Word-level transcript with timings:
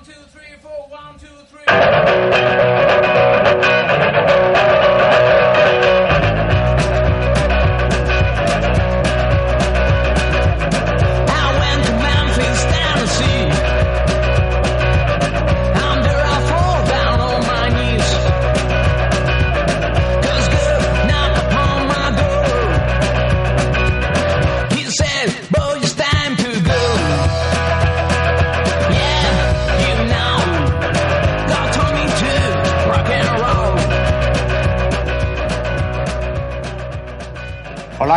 One, 0.00 0.06
two, 0.06 0.22
three, 0.32 0.56
four. 0.62 0.88
One, 0.88 1.18
two, 1.18 1.26
three. 1.50 2.59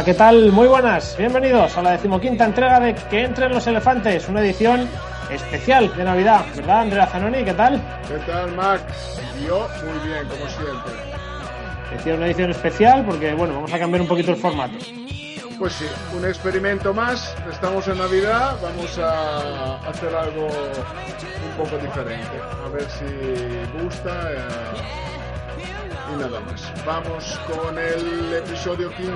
Hola, 0.03 0.11
¿qué 0.11 0.17
tal? 0.17 0.51
Muy 0.51 0.67
buenas, 0.67 1.15
bienvenidos 1.17 1.77
a 1.77 1.81
la 1.81 1.91
decimoquinta 1.91 2.43
entrega 2.43 2.77
de 2.81 2.93
Que 2.93 3.23
entren 3.23 3.53
los 3.53 3.65
elefantes, 3.67 4.27
una 4.27 4.41
edición 4.41 4.89
especial 5.31 5.95
de 5.95 6.03
Navidad, 6.03 6.43
¿verdad, 6.57 6.81
Andrea 6.81 7.07
Zanoni? 7.07 7.45
¿Qué 7.45 7.53
tal? 7.53 7.81
¿Qué 8.09 8.17
tal, 8.29 8.51
Mac? 8.53 8.81
Yo 9.47 9.65
muy 9.81 10.09
bien, 10.09 10.27
como 10.27 10.49
siempre. 10.49 10.91
Decía 11.89 12.15
una 12.15 12.25
edición 12.25 12.51
especial 12.51 13.05
porque, 13.05 13.33
bueno, 13.33 13.53
vamos 13.53 13.71
a 13.71 13.79
cambiar 13.79 14.01
un 14.01 14.09
poquito 14.09 14.31
el 14.31 14.37
formato. 14.37 14.73
Pues 15.57 15.71
sí, 15.71 15.85
un 16.17 16.25
experimento 16.25 16.93
más. 16.93 17.33
Estamos 17.49 17.87
en 17.87 17.97
Navidad, 17.97 18.57
vamos 18.61 18.97
a 18.97 19.77
hacer 19.87 20.13
algo 20.13 20.47
un 20.47 21.57
poco 21.57 21.77
diferente. 21.77 22.41
A 22.65 22.67
ver 22.67 22.85
si 22.89 23.81
gusta. 23.81 24.33
Eh, 24.33 25.12
y 26.11 26.15
nada 26.17 26.39
más. 26.41 26.71
Vamos 26.85 27.39
con 27.47 27.77
el 27.77 28.33
episodio 28.33 28.89
15. 28.91 29.13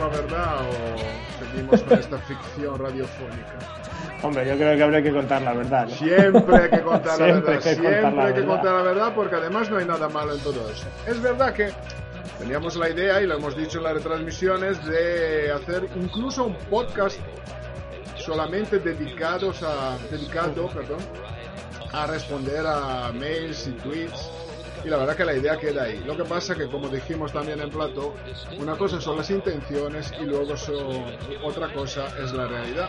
La 0.00 0.08
verdad 0.08 0.56
o 0.62 1.44
seguimos 1.44 1.82
con 1.82 1.98
esta 1.98 2.18
ficción 2.18 2.78
radiofónica? 2.78 3.58
Hombre, 4.22 4.46
yo 4.46 4.56
creo 4.56 4.76
que 4.76 4.82
habría 4.82 5.02
que 5.02 5.12
contar 5.12 5.42
la 5.42 5.52
verdad. 5.52 5.86
¿no? 5.86 5.94
Siempre 5.94 6.56
hay 6.56 6.70
que 6.70 6.80
contar 6.80 7.18
la 7.18 7.26
verdad, 7.34 7.54
hay 7.54 7.62
siempre 7.62 8.22
hay 8.22 8.34
que 8.34 8.44
contar 8.44 8.74
la 8.74 8.82
verdad 8.82 9.12
porque 9.14 9.36
además 9.36 9.70
no 9.70 9.78
hay 9.78 9.86
nada 9.86 10.08
malo 10.08 10.34
en 10.34 10.40
todo 10.40 10.68
eso. 10.70 10.86
Es 11.06 11.20
verdad 11.20 11.52
que 11.52 11.70
teníamos 12.38 12.76
la 12.76 12.88
idea 12.90 13.20
y 13.20 13.26
lo 13.26 13.36
hemos 13.36 13.56
dicho 13.56 13.78
en 13.78 13.84
las 13.84 13.94
retransmisiones 13.94 14.84
de 14.86 15.52
hacer 15.52 15.88
incluso 15.94 16.46
un 16.46 16.54
podcast 16.70 17.18
solamente 18.16 18.78
dedicados 18.78 19.62
a 19.62 19.96
dedicado, 20.10 20.68
perdón, 20.68 21.00
a 21.92 22.06
responder 22.06 22.66
a 22.66 23.12
mails 23.12 23.66
y 23.66 23.72
tweets. 23.72 24.30
Y 24.84 24.88
la 24.88 24.96
verdad 24.96 25.14
que 25.16 25.24
la 25.26 25.34
idea 25.34 25.58
queda 25.58 25.82
ahí. 25.84 26.02
Lo 26.06 26.16
que 26.16 26.24
pasa 26.24 26.54
que, 26.54 26.66
como 26.68 26.88
dijimos 26.88 27.32
también 27.32 27.60
en 27.60 27.68
plato, 27.70 28.14
una 28.58 28.76
cosa 28.76 29.00
son 29.00 29.18
las 29.18 29.30
intenciones 29.30 30.12
y 30.20 30.24
luego 30.24 30.56
son, 30.56 31.04
otra 31.42 31.72
cosa 31.72 32.06
es 32.22 32.32
la 32.32 32.46
realidad. 32.46 32.88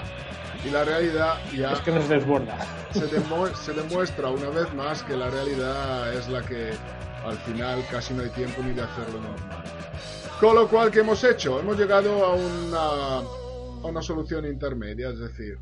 Y 0.65 0.69
la 0.69 0.83
realidad 0.85 1.35
ya 1.55 1.73
Es 1.73 1.79
que 1.81 1.91
nos 1.91 2.07
desborda. 2.07 2.55
se, 2.91 3.09
demu- 3.09 3.53
se 3.55 3.73
demuestra 3.73 4.29
una 4.29 4.49
vez 4.49 4.73
más 4.73 5.03
que 5.03 5.17
la 5.17 5.29
realidad 5.29 6.13
es 6.13 6.29
la 6.29 6.41
que 6.43 6.71
al 7.25 7.37
final 7.39 7.83
casi 7.91 8.13
no 8.13 8.21
hay 8.23 8.29
tiempo 8.29 8.61
ni 8.63 8.73
de 8.73 8.83
hacerlo 8.83 9.19
normal. 9.19 9.63
Con 10.39 10.55
lo 10.55 10.67
cual, 10.67 10.91
¿qué 10.91 10.99
hemos 11.01 11.23
hecho? 11.23 11.59
Hemos 11.59 11.77
llegado 11.77 12.25
a 12.25 12.33
una, 12.35 13.17
a 13.19 13.87
una 13.87 14.01
solución 14.01 14.45
intermedia, 14.45 15.09
es 15.09 15.19
decir, 15.19 15.57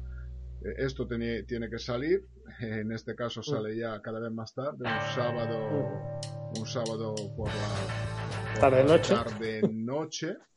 esto 0.61 1.07
tiene, 1.07 1.43
tiene 1.43 1.69
que 1.69 1.79
salir, 1.79 2.27
en 2.59 2.91
este 2.91 3.15
caso 3.15 3.41
sale 3.41 3.77
ya 3.77 4.01
cada 4.01 4.19
vez 4.19 4.31
más 4.31 4.53
tarde, 4.53 4.77
un 4.79 5.15
sábado, 5.15 6.19
un 6.57 6.65
sábado 6.65 7.15
por 7.35 7.47
la 7.47 8.09
por 8.53 8.61
Tarde 8.61 8.83
la 8.83 8.97
noche. 8.97 9.13
tarde 9.13 9.61
noche. 9.71 10.37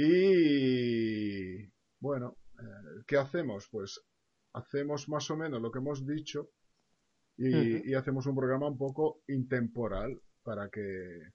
Y 0.00 1.66
bueno, 1.98 2.36
eh, 2.56 3.02
¿qué 3.04 3.16
hacemos? 3.16 3.68
Pues 3.68 4.00
hacemos 4.52 5.08
más 5.08 5.28
o 5.32 5.36
menos 5.36 5.60
lo 5.60 5.72
que 5.72 5.80
hemos 5.80 6.06
dicho 6.06 6.50
y, 7.36 7.94
hacemos 7.94 8.26
un 8.26 8.36
programa 8.36 8.68
un 8.68 8.78
poco 8.78 9.22
intemporal 9.26 10.20
para 10.44 10.68
que 10.68 11.32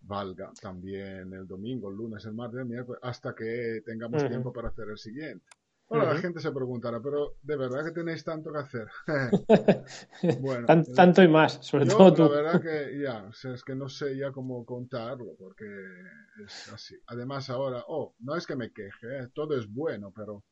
valga 0.00 0.52
también 0.60 1.32
el 1.32 1.46
domingo, 1.46 1.88
el 1.88 1.96
lunes, 1.96 2.26
el 2.26 2.34
martes, 2.34 2.60
el 2.60 2.66
miércoles, 2.66 3.00
hasta 3.02 3.34
que 3.34 3.80
tengamos 3.86 4.28
tiempo 4.28 4.52
para 4.52 4.68
hacer 4.68 4.90
el 4.90 4.98
siguiente. 4.98 5.46
Ahora 5.94 6.14
la 6.14 6.20
gente 6.20 6.40
se 6.40 6.52
preguntará, 6.52 7.00
pero 7.00 7.34
¿de 7.42 7.56
verdad 7.56 7.84
que 7.84 7.92
tenéis 7.92 8.24
tanto 8.24 8.52
que 8.52 8.58
hacer? 8.58 8.88
bueno, 10.42 10.68
eh, 10.68 10.92
tanto 10.94 11.22
y 11.22 11.28
más, 11.28 11.58
sobre 11.62 11.86
yo, 11.86 11.96
todo 11.96 12.12
tú. 12.14 12.22
La 12.22 12.42
verdad 12.42 12.60
que 12.62 12.98
ya, 13.02 13.24
o 13.24 13.32
sea, 13.32 13.54
es 13.54 13.62
que 13.64 13.74
no 13.74 13.88
sé 13.88 14.16
ya 14.16 14.32
cómo 14.32 14.64
contarlo, 14.64 15.34
porque 15.38 15.64
es 16.44 16.72
así. 16.72 16.96
Además 17.06 17.50
ahora, 17.50 17.84
oh, 17.88 18.14
no 18.20 18.36
es 18.36 18.46
que 18.46 18.56
me 18.56 18.72
queje, 18.72 19.18
¿eh? 19.18 19.28
todo 19.34 19.56
es 19.56 19.66
bueno, 19.72 20.12
pero 20.14 20.42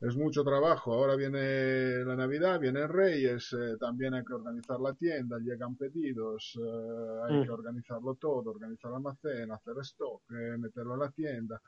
es 0.00 0.16
mucho 0.16 0.44
trabajo. 0.44 0.92
Ahora 0.92 1.16
viene 1.16 2.04
la 2.04 2.16
Navidad, 2.16 2.60
viene 2.60 2.86
Reyes, 2.86 3.52
eh, 3.54 3.76
también 3.80 4.14
hay 4.14 4.24
que 4.24 4.34
organizar 4.34 4.78
la 4.80 4.94
tienda, 4.94 5.38
llegan 5.38 5.76
pedidos, 5.76 6.58
eh, 6.60 7.20
hay 7.26 7.36
Mm. 7.36 7.44
que 7.44 7.50
organizarlo 7.50 8.14
todo, 8.16 8.50
organizar 8.50 8.90
el 8.90 8.96
almacén, 8.96 9.50
hacer 9.52 9.74
stock, 9.82 10.22
eh, 10.32 10.56
meterlo 10.58 10.94
a 10.94 10.98
la 10.98 11.10
tienda. 11.10 11.60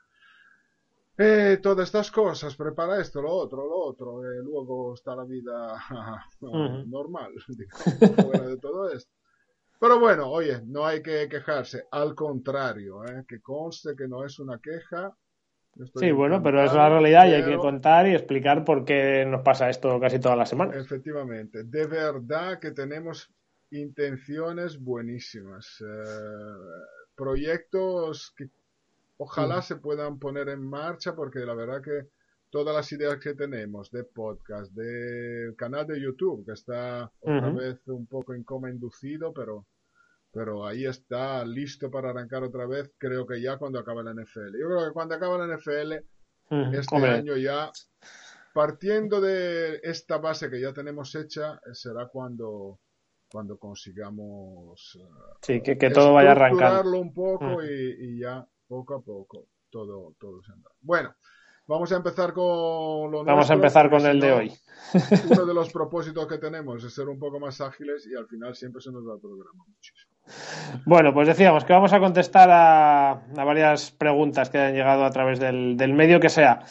Eh, 1.21 1.57
todas 1.61 1.87
estas 1.87 2.09
cosas, 2.11 2.55
prepara 2.55 3.01
esto, 3.01 3.21
lo 3.21 3.33
otro, 3.33 3.67
lo 3.67 3.77
otro, 3.77 4.23
eh, 4.23 4.41
luego 4.41 4.93
está 4.93 5.13
la 5.17 5.25
vida 5.25 5.75
normal, 6.87 7.33
digamos, 7.49 8.15
fuera 8.25 8.47
de 8.47 8.57
todo 8.57 8.89
esto. 8.89 9.11
Pero 9.77 9.99
bueno, 9.99 10.29
oye, 10.29 10.61
no 10.65 10.85
hay 10.85 11.01
que 11.03 11.27
quejarse, 11.27 11.83
al 11.91 12.15
contrario, 12.15 13.03
eh, 13.03 13.25
que 13.27 13.41
conste 13.41 13.97
que 13.97 14.07
no 14.07 14.23
es 14.23 14.39
una 14.39 14.59
queja. 14.59 15.13
Sí, 15.95 16.09
bueno, 16.11 16.41
pero 16.41 16.63
es 16.63 16.73
la 16.73 16.87
realidad 16.87 17.27
y 17.27 17.33
hay 17.33 17.43
que 17.43 17.57
contar 17.57 18.07
y 18.07 18.13
explicar 18.13 18.63
por 18.63 18.85
qué 18.85 19.25
nos 19.25 19.41
pasa 19.41 19.69
esto 19.69 19.99
casi 19.99 20.19
todas 20.19 20.37
las 20.37 20.47
semanas. 20.47 20.77
Efectivamente, 20.77 21.65
de 21.65 21.85
verdad 21.85 22.59
que 22.59 22.71
tenemos 22.71 23.29
intenciones 23.71 24.79
buenísimas, 24.79 25.81
eh, 25.81 26.75
proyectos 27.13 28.33
que 28.37 28.47
ojalá 29.19 29.57
Mm. 29.59 29.61
se 29.61 29.75
puedan 29.77 30.19
poner 30.19 30.49
en 30.49 30.61
marcha 30.67 31.15
porque 31.15 31.39
la 31.39 31.53
verdad 31.53 31.81
que 31.81 32.07
todas 32.49 32.75
las 32.75 32.91
ideas 32.91 33.17
que 33.19 33.35
tenemos 33.35 33.91
de 33.91 34.03
podcast, 34.03 34.71
del 34.73 35.55
canal 35.55 35.85
de 35.85 36.01
YouTube 36.01 36.45
que 36.45 36.53
está 36.53 37.11
otra 37.21 37.51
vez 37.51 37.87
un 37.87 38.07
poco 38.07 38.33
en 38.33 38.43
coma 38.43 38.69
inducido, 38.71 39.31
pero 39.33 39.65
pero 40.31 40.65
ahí 40.65 40.85
está 40.85 41.43
listo 41.43 41.89
para 41.89 42.11
arrancar 42.11 42.43
otra 42.43 42.67
vez, 42.67 42.91
creo 42.99 43.25
que 43.25 43.41
ya 43.41 43.57
cuando 43.57 43.79
acabe 43.79 44.03
la 44.03 44.11
NFL. 44.13 44.59
Yo 44.59 44.67
creo 44.67 44.85
que 44.87 44.93
cuando 44.93 45.15
acabe 45.15 45.39
la 45.39 45.45
NFL 45.57 45.93
este 46.73 46.95
Hombre, 46.95 47.11
año 47.11 47.35
ya, 47.37 47.71
partiendo 48.53 49.21
de 49.21 49.79
esta 49.83 50.17
base 50.17 50.49
que 50.49 50.61
ya 50.61 50.73
tenemos 50.73 51.13
hecha, 51.15 51.55
eh, 51.65 51.73
será 51.73 52.07
cuando, 52.07 52.79
cuando 53.31 53.57
consigamos 53.57 54.97
eh, 54.99 55.07
sí, 55.41 55.61
que, 55.61 55.77
que 55.77 55.89
todo 55.89 56.13
vaya 56.13 56.31
arrancando. 56.31 56.99
un 56.99 57.13
poco 57.13 57.63
y, 57.63 57.95
y 57.99 58.19
ya 58.19 58.47
poco 58.69 58.95
a 58.95 59.01
poco 59.01 59.47
todo, 59.69 60.13
todo 60.19 60.41
se 60.43 60.51
anda. 60.51 60.69
Bueno, 60.81 61.13
vamos 61.67 61.91
a 61.91 61.97
empezar 61.97 62.33
con 62.33 63.11
lo 63.11 63.23
Vamos 63.25 63.49
a 63.49 63.53
empezar 63.53 63.89
con 63.89 64.05
el 64.05 64.19
de 64.19 64.31
hoy. 64.31 64.53
Uno 65.31 65.45
de 65.45 65.53
los 65.53 65.71
propósitos 65.73 66.27
que 66.27 66.37
tenemos 66.37 66.83
es 66.83 66.93
ser 66.93 67.09
un 67.09 67.19
poco 67.19 67.39
más 67.39 67.59
ágiles 67.59 68.07
y 68.07 68.15
al 68.15 68.27
final 68.27 68.55
siempre 68.55 68.81
se 68.81 68.91
nos 68.91 69.05
da 69.05 69.15
el 69.15 69.19
programa 69.19 69.65
muchísimo. 69.67 70.13
Bueno, 70.85 71.13
pues 71.13 71.27
decíamos 71.27 71.65
que 71.65 71.73
vamos 71.73 71.91
a 71.91 71.99
contestar 71.99 72.49
a, 72.51 73.11
a 73.11 73.43
varias 73.43 73.89
preguntas 73.91 74.49
que 74.49 74.59
han 74.59 74.73
llegado 74.73 75.03
a 75.03 75.09
través 75.09 75.39
del, 75.39 75.75
del 75.75 75.93
medio 75.93 76.19
que 76.19 76.29
sea. 76.29 76.63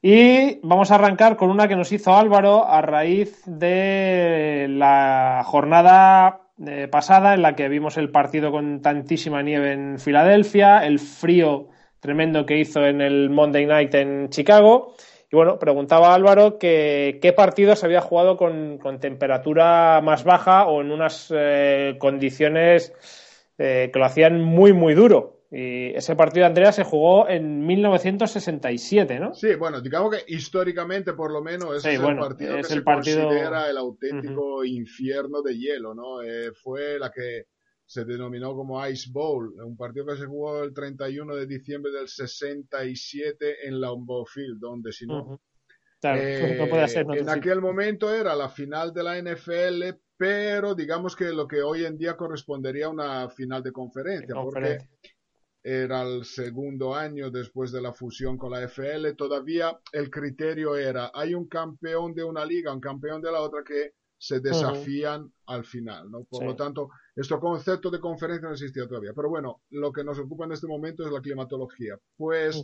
Y 0.00 0.60
vamos 0.66 0.90
a 0.90 0.94
arrancar 0.94 1.36
con 1.36 1.50
una 1.50 1.68
que 1.68 1.76
nos 1.76 1.92
hizo 1.92 2.14
Álvaro 2.14 2.66
a 2.66 2.80
raíz 2.80 3.42
de 3.44 4.66
la 4.70 5.42
jornada 5.44 6.49
eh, 6.66 6.88
pasada 6.88 7.34
en 7.34 7.42
la 7.42 7.56
que 7.56 7.68
vimos 7.68 7.96
el 7.96 8.10
partido 8.10 8.50
con 8.50 8.82
tantísima 8.82 9.42
nieve 9.42 9.72
en 9.72 9.98
Filadelfia, 9.98 10.84
el 10.86 10.98
frío 10.98 11.68
tremendo 12.00 12.46
que 12.46 12.58
hizo 12.58 12.84
en 12.84 13.00
el 13.00 13.30
Monday 13.30 13.66
Night 13.66 13.94
en 13.94 14.30
Chicago 14.30 14.94
Y 15.30 15.36
bueno, 15.36 15.58
preguntaba 15.58 16.14
Álvaro 16.14 16.58
que 16.58 17.18
qué 17.22 17.32
partidos 17.32 17.84
había 17.84 18.00
jugado 18.00 18.36
con, 18.36 18.78
temperatura 19.00 20.00
más 20.02 20.24
baja 20.24 20.66
o 20.66 20.80
en 20.80 20.90
unas 20.90 21.32
eh, 21.34 21.96
condiciones 21.98 22.92
eh, 23.58 23.90
que 23.92 23.98
lo 23.98 24.04
hacían 24.06 24.40
muy, 24.40 24.72
muy 24.72 24.94
duro. 24.94 25.39
Y 25.52 25.96
ese 25.96 26.14
partido 26.14 26.44
de 26.44 26.46
Andrea 26.46 26.70
se 26.70 26.84
jugó 26.84 27.28
en 27.28 27.66
1967, 27.66 29.18
¿no? 29.18 29.34
Sí, 29.34 29.56
bueno, 29.56 29.80
digamos 29.80 30.14
que 30.14 30.32
históricamente, 30.32 31.12
por 31.14 31.32
lo 31.32 31.42
menos, 31.42 31.76
ese 31.76 31.94
es 31.94 32.00
el 32.00 32.16
partido 32.16 32.56
que 32.56 32.62
se 32.62 32.84
considera 32.84 33.68
el 33.68 33.76
auténtico 33.76 34.64
infierno 34.64 35.42
de 35.42 35.58
hielo, 35.58 35.92
¿no? 35.92 36.22
Eh, 36.22 36.52
fue 36.52 37.00
la 37.00 37.10
que 37.10 37.46
se 37.84 38.04
denominó 38.04 38.54
como 38.54 38.86
Ice 38.86 39.10
Bowl, 39.12 39.52
un 39.64 39.76
partido 39.76 40.06
que 40.06 40.16
se 40.16 40.26
jugó 40.26 40.62
el 40.62 40.72
31 40.72 41.34
de 41.34 41.46
diciembre 41.48 41.90
del 41.90 42.06
67 42.06 43.66
en 43.66 43.80
Lambeau 43.80 44.24
Field, 44.24 44.60
donde 44.60 44.92
si 44.92 45.06
no... 45.06 45.40
no 46.00 46.68
puede 46.68 46.86
ser, 46.86 47.04
en 47.12 47.28
aquel 47.28 47.60
momento 47.60 48.14
era 48.14 48.36
la 48.36 48.48
final 48.48 48.92
de 48.92 49.02
la 49.02 49.20
NFL, 49.20 49.98
pero 50.16 50.76
digamos 50.76 51.16
que 51.16 51.32
lo 51.32 51.48
que 51.48 51.62
hoy 51.62 51.84
en 51.84 51.98
día 51.98 52.16
correspondería 52.16 52.86
a 52.86 52.90
una 52.90 53.28
final 53.28 53.60
de 53.64 53.72
conferencia, 53.72 54.36
porque 54.36 54.78
era 55.62 56.02
el 56.02 56.24
segundo 56.24 56.94
año 56.94 57.30
después 57.30 57.70
de 57.72 57.82
la 57.82 57.92
fusión 57.92 58.38
con 58.38 58.52
la 58.52 58.62
FL, 58.62 59.14
todavía 59.16 59.78
el 59.92 60.10
criterio 60.10 60.76
era, 60.76 61.10
hay 61.14 61.34
un 61.34 61.48
campeón 61.48 62.14
de 62.14 62.24
una 62.24 62.44
liga, 62.44 62.72
un 62.72 62.80
campeón 62.80 63.20
de 63.20 63.30
la 63.30 63.40
otra 63.40 63.62
que 63.62 63.92
se 64.16 64.40
desafían 64.40 65.32
al 65.46 65.64
final, 65.64 66.10
¿no? 66.10 66.24
Por 66.24 66.44
lo 66.44 66.54
tanto, 66.54 66.90
este 67.16 67.38
concepto 67.38 67.90
de 67.90 68.00
conferencia 68.00 68.48
no 68.48 68.52
existía 68.52 68.86
todavía. 68.86 69.12
Pero 69.14 69.30
bueno, 69.30 69.62
lo 69.70 69.92
que 69.92 70.04
nos 70.04 70.18
ocupa 70.18 70.44
en 70.44 70.52
este 70.52 70.66
momento 70.66 71.06
es 71.06 71.10
la 71.10 71.22
climatología. 71.22 71.98
Pues 72.18 72.62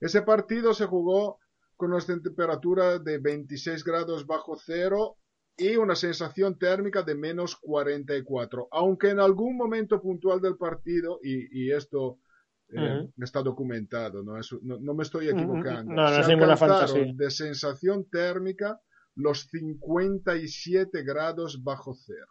ese 0.00 0.22
partido 0.22 0.72
se 0.72 0.86
jugó 0.86 1.38
con 1.76 1.92
una 1.92 2.02
temperatura 2.02 2.98
de 2.98 3.18
26 3.18 3.84
grados 3.84 4.26
bajo 4.26 4.56
cero 4.56 5.18
y 5.54 5.76
una 5.76 5.94
sensación 5.94 6.58
térmica 6.58 7.02
de 7.02 7.14
menos 7.14 7.56
44. 7.56 8.68
Aunque 8.70 9.10
en 9.10 9.20
algún 9.20 9.54
momento 9.54 10.00
puntual 10.00 10.40
del 10.40 10.56
partido, 10.56 11.18
y 11.22 11.70
esto 11.72 12.20
eh, 12.68 13.08
está 13.18 13.42
documentado, 13.42 14.22
¿no? 14.22 14.34
no, 14.62 14.94
me 14.94 15.02
estoy 15.02 15.28
equivocando. 15.28 15.92
No, 15.92 16.10
no 16.10 16.16
es 16.16 16.28
ninguna 16.28 16.56
fantasía. 16.56 17.12
De 17.14 17.30
sensación 17.30 18.08
térmica 18.10 18.80
los 19.14 19.46
57 19.50 21.02
grados 21.02 21.62
bajo 21.62 21.94
cero. 21.94 22.26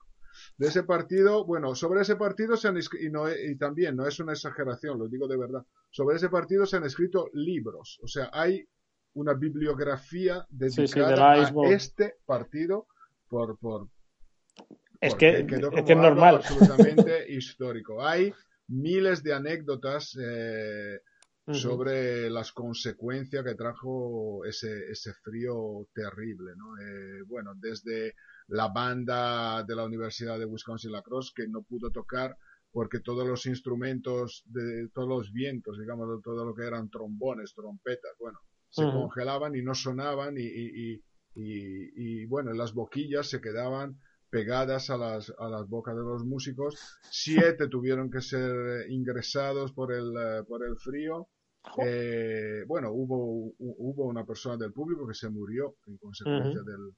De 0.58 0.68
ese 0.68 0.84
partido, 0.84 1.46
bueno, 1.46 1.76
sobre 1.76 2.02
ese 2.02 2.18
partido 2.18 2.58
se 2.58 2.68
han 2.68 2.78
y, 2.78 3.10
no, 3.10 3.32
y 3.32 3.58
también 3.58 3.96
no 3.96 4.06
es 4.06 4.20
una 4.20 4.34
exageración, 4.34 5.00
lo 5.00 5.08
digo 5.08 5.28
de 5.28 5.38
verdad, 5.38 5.66
sobre 5.90 6.18
ese 6.18 6.28
partido 6.30 6.66
se 6.66 6.76
han 6.76 6.84
escrito 6.84 7.30
libros, 7.34 8.00
o 8.04 8.08
sea, 8.08 8.30
hay 8.34 8.68
una 9.14 9.34
bibliografía 9.34 10.46
dedicada 10.50 11.32
a 11.32 11.70
este 11.70 12.16
partido 12.26 12.88
por, 13.30 13.58
por, 13.58 13.88
es 15.02 15.16
que, 15.16 15.40
es 15.40 15.46
que 15.46 15.94
es 15.94 15.98
normal. 15.98 16.36
Absolutamente 16.36 17.26
histórico. 17.32 18.04
Hay 18.04 18.34
miles 18.68 19.24
de 19.24 19.34
anécdotas 19.34 20.18
eh, 20.22 21.00
sobre 21.52 22.30
las 22.30 22.52
consecuencias 22.52 23.44
que 23.44 23.54
trajo 23.54 24.44
ese, 24.46 24.90
ese 24.90 25.14
frío 25.14 25.88
terrible, 25.94 26.54
¿no? 26.56 26.76
Eh, 26.82 27.22
bueno, 27.28 27.54
desde 27.56 28.16
la 28.48 28.70
banda 28.70 29.64
de 29.64 29.76
la 29.76 29.86
Universidad 29.86 30.40
de 30.40 30.46
Wisconsin 30.46 30.92
La 30.92 31.04
Crosse 31.04 31.34
que 31.36 31.48
no 31.48 31.62
pudo 31.62 31.92
tocar 31.92 32.36
porque 32.72 33.00
todos 33.00 33.26
los 33.28 33.46
instrumentos 33.46 34.44
de 34.48 34.90
todos 34.94 35.08
los 35.08 35.32
vientos, 35.32 35.80
digamos, 35.80 36.22
todo 36.22 36.44
lo 36.44 36.54
que 36.54 36.66
eran 36.66 36.90
trombones, 36.90 37.54
trompetas, 37.54 38.12
bueno, 38.20 38.40
se 38.70 38.84
congelaban 38.84 39.56
y 39.56 39.62
no 39.62 39.74
sonaban 39.74 40.36
y, 40.38 40.44
y, 40.44 40.94
y, 40.94 41.02
y, 41.36 42.26
bueno, 42.26 42.52
las 42.52 42.74
boquillas 42.74 43.30
se 43.30 43.40
quedaban 43.40 43.98
pegadas 44.36 44.90
a 44.90 44.98
las, 44.98 45.34
a 45.40 45.48
las 45.48 45.66
bocas 45.70 45.96
de 45.96 46.02
los 46.02 46.26
músicos. 46.26 46.76
Siete 47.10 47.70
tuvieron 47.70 48.12
que 48.12 48.20
ser 48.20 48.52
ingresados 48.90 49.72
por 49.72 49.94
el, 49.94 50.12
eh, 50.14 50.44
por 50.46 50.62
el 50.66 50.76
frío. 50.76 51.30
Eh, 51.82 52.66
bueno, 52.68 52.92
hubo, 52.92 53.54
hubo 53.58 54.06
una 54.06 54.26
persona 54.26 54.58
del 54.58 54.74
público 54.74 55.08
que 55.08 55.14
se 55.14 55.30
murió 55.30 55.78
en 55.88 55.98
consecuencia 55.98 56.62
del, 56.64 56.92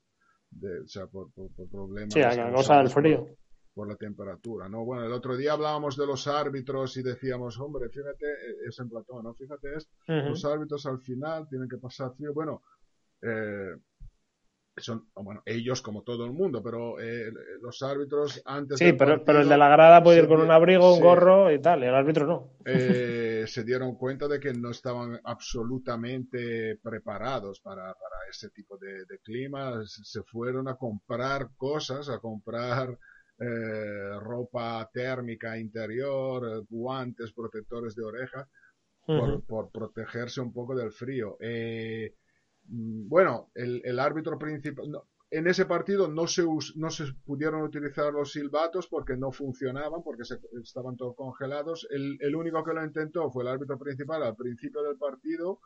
de, 0.49 0.79
o 0.79 0.87
sea, 0.87 1.05
por, 1.05 1.31
por, 1.31 1.69
problemas. 1.69 2.11
Sí, 2.11 2.21
a 2.21 2.51
causa 2.51 2.77
del 2.77 2.89
frío. 2.89 3.27
Por, 3.71 3.87
la 3.87 3.95
temperatura, 3.95 4.67
¿no? 4.67 4.83
Bueno, 4.83 5.05
el 5.05 5.11
otro 5.13 5.37
día 5.37 5.53
hablábamos 5.53 5.95
de 5.95 6.07
los 6.07 6.25
árbitros 6.25 6.97
y 6.97 7.03
decíamos, 7.03 7.59
hombre, 7.59 7.87
fíjate, 7.89 8.25
e, 8.25 8.67
es 8.67 8.79
en 8.79 8.89
Platón, 8.89 9.25
¿no? 9.25 9.35
Fíjate, 9.35 9.75
es, 9.75 9.87
los 10.07 10.43
árbitros 10.43 10.83
al 10.87 10.99
final 11.01 11.47
tienen 11.47 11.69
que 11.69 11.77
pasar 11.77 12.15
frío. 12.15 12.33
Bueno, 12.33 12.63
eh, 13.21 13.75
son, 14.77 15.07
bueno, 15.15 15.41
ellos 15.45 15.81
como 15.81 16.03
todo 16.03 16.25
el 16.25 16.31
mundo, 16.31 16.61
pero 16.61 16.99
eh, 16.99 17.31
los 17.61 17.81
árbitros 17.81 18.41
antes. 18.45 18.77
Sí, 18.77 18.93
pero, 18.93 19.23
pero 19.23 19.41
el 19.41 19.49
de 19.49 19.57
la 19.57 19.69
grada 19.69 20.03
puede 20.03 20.19
ir 20.19 20.27
con 20.27 20.41
un 20.41 20.51
abrigo, 20.51 20.93
un 20.93 21.01
gorro 21.01 21.51
y 21.51 21.59
tal, 21.59 21.83
el 21.83 21.93
árbitro 21.93 22.27
no. 22.27 22.57
Eh, 22.65 23.45
se 23.47 23.63
dieron 23.63 23.95
cuenta 23.95 24.27
de 24.27 24.39
que 24.39 24.53
no 24.53 24.71
estaban 24.71 25.19
absolutamente 25.23 26.77
preparados 26.81 27.59
para, 27.61 27.93
para 27.93 28.15
ese 28.29 28.49
tipo 28.49 28.77
de, 28.77 29.05
clima. 29.23 29.81
Se 29.85 30.21
fueron 30.23 30.67
a 30.67 30.75
comprar 30.75 31.49
cosas, 31.57 32.09
a 32.09 32.19
comprar 32.19 32.97
eh, 33.39 34.19
ropa 34.19 34.89
térmica 34.93 35.57
interior, 35.57 36.65
guantes, 36.69 37.33
protectores 37.33 37.95
de 37.95 38.03
oreja, 38.03 38.47
por, 39.05 39.43
por, 39.45 39.71
protegerse 39.71 40.41
un 40.41 40.53
poco 40.53 40.75
del 40.75 40.91
frío. 40.91 41.37
Eh, 41.39 42.13
bueno, 42.67 43.49
el, 43.55 43.99
árbitro 43.99 44.37
principal, 44.37 44.85
en 45.29 45.47
ese 45.47 45.65
partido 45.65 46.07
no 46.07 46.25
se, 46.27 46.43
no 46.75 46.89
se 46.89 47.05
pudieron 47.25 47.61
utilizar 47.61 48.13
los 48.13 48.31
silbatos 48.31 48.87
porque 48.87 49.17
no 49.17 49.31
funcionaban, 49.31 50.01
porque 50.01 50.23
estaban 50.61 50.95
todos 50.95 51.15
congelados. 51.15 51.87
El, 51.89 52.35
único 52.35 52.63
que 52.63 52.73
lo 52.73 52.83
intentó 52.83 53.29
fue 53.29 53.43
el 53.43 53.49
árbitro 53.49 53.77
principal 53.77 54.23
al 54.23 54.35
principio 54.35 54.81
del 54.83 54.97
partido. 54.97 55.59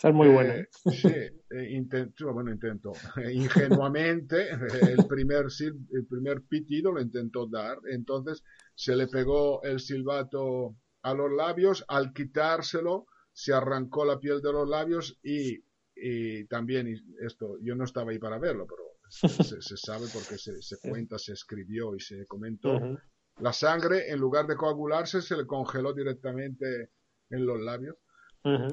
es 0.00 0.14
muy 0.14 0.28
bueno. 0.28 0.54
Eh, 0.54 0.68
sí, 0.92 1.08
eh, 1.08 1.70
intentó, 1.70 2.32
bueno, 2.32 2.52
intentó, 2.52 2.92
ingenuamente, 3.32 4.50
el 4.50 5.06
primer, 5.08 5.46
el 5.90 6.06
primer 6.06 6.42
pitido 6.42 6.92
lo 6.92 7.00
intentó 7.00 7.46
dar, 7.46 7.78
entonces 7.90 8.44
se 8.74 8.94
le 8.94 9.08
pegó 9.08 9.62
el 9.64 9.80
silbato 9.80 10.76
a 11.02 11.14
los 11.14 11.32
labios, 11.32 11.84
al 11.88 12.12
quitárselo 12.12 13.06
se 13.32 13.52
arrancó 13.52 14.04
la 14.04 14.18
piel 14.18 14.42
de 14.42 14.52
los 14.52 14.68
labios 14.68 15.16
y 15.22 15.62
y 16.00 16.44
también, 16.46 16.88
esto, 17.20 17.58
yo 17.60 17.74
no 17.74 17.84
estaba 17.84 18.10
ahí 18.10 18.18
para 18.18 18.38
verlo, 18.38 18.66
pero 18.66 18.82
se, 19.08 19.18
sabe 19.76 20.06
porque 20.12 20.38
se, 20.38 20.60
se, 20.62 20.76
cuenta, 20.80 21.18
se 21.18 21.32
escribió 21.32 21.94
y 21.94 22.00
se 22.00 22.26
comentó. 22.26 22.78
La 23.40 23.52
sangre, 23.52 24.10
en 24.10 24.18
lugar 24.18 24.46
de 24.46 24.56
coagularse, 24.56 25.22
se 25.22 25.36
le 25.36 25.46
congeló 25.46 25.92
directamente 25.92 26.90
en 27.30 27.46
los 27.46 27.60
labios. 27.60 27.96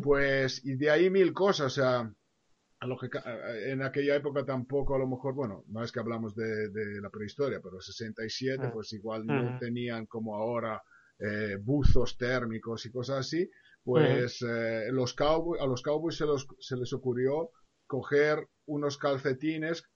Pues, 0.01 0.63
y 0.63 0.75
de 0.75 0.89
ahí 0.89 1.09
mil 1.09 1.33
cosas, 1.33 1.67
o 1.67 1.75
sea, 1.75 2.13
a 2.79 2.87
lo 2.87 2.97
que, 2.97 3.09
en 3.65 3.81
aquella 3.81 4.15
época 4.15 4.45
tampoco 4.45 4.95
a 4.95 4.99
lo 4.99 5.07
mejor, 5.07 5.33
bueno, 5.33 5.63
no 5.67 5.83
es 5.83 5.91
que 5.91 5.99
hablamos 5.99 6.35
de, 6.35 6.69
de 6.69 7.01
la 7.01 7.09
prehistoria, 7.09 7.59
pero 7.61 7.81
67, 7.81 8.69
pues 8.73 8.93
igual 8.93 9.25
no 9.25 9.57
tenían 9.59 10.05
como 10.05 10.35
ahora 10.35 10.81
eh, 11.19 11.57
buzos 11.61 12.17
térmicos 12.17 12.85
y 12.85 12.91
cosas 12.91 13.19
así, 13.19 13.49
pues 13.85 14.41
eh, 14.41 14.87
los 14.91 15.13
cowboys, 15.13 15.61
a 15.61 15.67
los 15.67 15.83
Cowboys 15.83 16.17
se, 16.17 16.25
se, 16.59 16.75
les 16.75 16.91
ocurrió 16.91 17.51
coger 17.85 18.49
unos 18.65 18.97
calcetines 18.97 19.87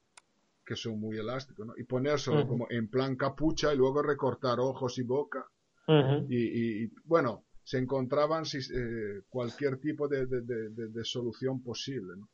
que 0.63 0.75
son 0.75 0.99
muy 0.99 1.17
elásticos 1.17 1.65
¿no? 1.65 1.73
y 1.75 1.83
ponérselo 1.83 2.47
como 2.47 2.67
en 2.69 2.87
plan 2.87 3.15
capucha 3.15 3.73
y 3.73 3.77
luego 3.77 4.03
recortar 4.03 4.59
ojos 4.59 4.99
y 4.99 5.03
boca. 5.03 5.43
y, 6.29 6.85
bueno, 7.03 7.45
se 7.63 7.79
encontraban 7.79 8.43
eh, 8.43 9.21
cualquier 9.27 9.79
tipo 9.79 10.07
de, 10.07 10.27
de, 10.27 11.03
solución 11.03 11.63
posible. 11.63 12.13
¿no? 12.15 12.29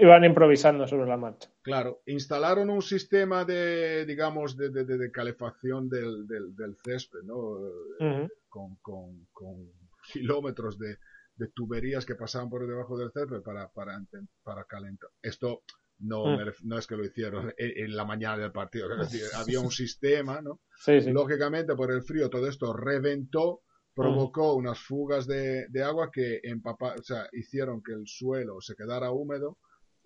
iban, 0.00 0.24
improvisando 0.24 0.88
sobre 0.88 1.06
la 1.06 1.16
marcha. 1.16 1.48
Claro, 1.62 2.02
instalaron 2.06 2.68
un 2.70 2.82
sistema 2.82 3.44
de, 3.44 4.04
digamos, 4.04 4.56
de, 4.56 5.12
calefacción 5.12 5.88
del, 5.88 6.26
del, 6.26 6.76
césped, 6.84 7.22
¿no? 7.22 7.56
con, 8.48 8.74
con, 8.82 9.28
con 9.32 9.79
kilómetros 10.12 10.78
de, 10.78 10.98
tuberías 11.54 12.04
que 12.04 12.16
pasaban 12.16 12.50
por 12.50 12.66
debajo 12.66 12.98
del 12.98 13.12
césped 13.12 13.40
para, 13.42 13.68
para, 13.70 13.98
para 14.42 14.64
calentar. 14.64 15.08
Esto 15.22 15.62
no, 16.00 16.24
mm. 16.24 16.52
no 16.64 16.78
es 16.78 16.86
que 16.86 16.96
lo 16.96 17.04
hicieron 17.04 17.52
en, 17.58 17.96
la 17.96 18.04
mañana 18.04 18.38
del 18.38 18.52
partido, 18.52 18.88
había 19.36 19.60
un 19.60 19.70
sistema, 19.70 20.40
¿no? 20.40 20.60
Lógicamente, 20.86 21.74
por 21.74 21.92
el 21.92 22.02
frío, 22.02 22.30
todo 22.30 22.48
esto 22.48 22.72
reventó, 22.72 23.62
provocó 23.94 24.54
mm. 24.54 24.58
unas 24.58 24.78
fugas 24.78 25.26
de, 25.26 25.68
agua 25.84 26.10
que 26.10 26.40
empapa, 26.42 26.94
o 26.98 27.02
sea, 27.02 27.28
hicieron 27.32 27.82
que 27.82 27.92
el 27.92 28.06
suelo 28.06 28.60
se 28.60 28.74
quedara 28.74 29.10
húmedo 29.10 29.58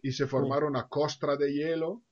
y 0.02 0.12
se 0.12 0.26
mm. 0.26 0.28
formaron 0.28 0.70
una 0.70 0.88
costra 0.88 1.36
de 1.36 1.52
hielo 1.52 2.02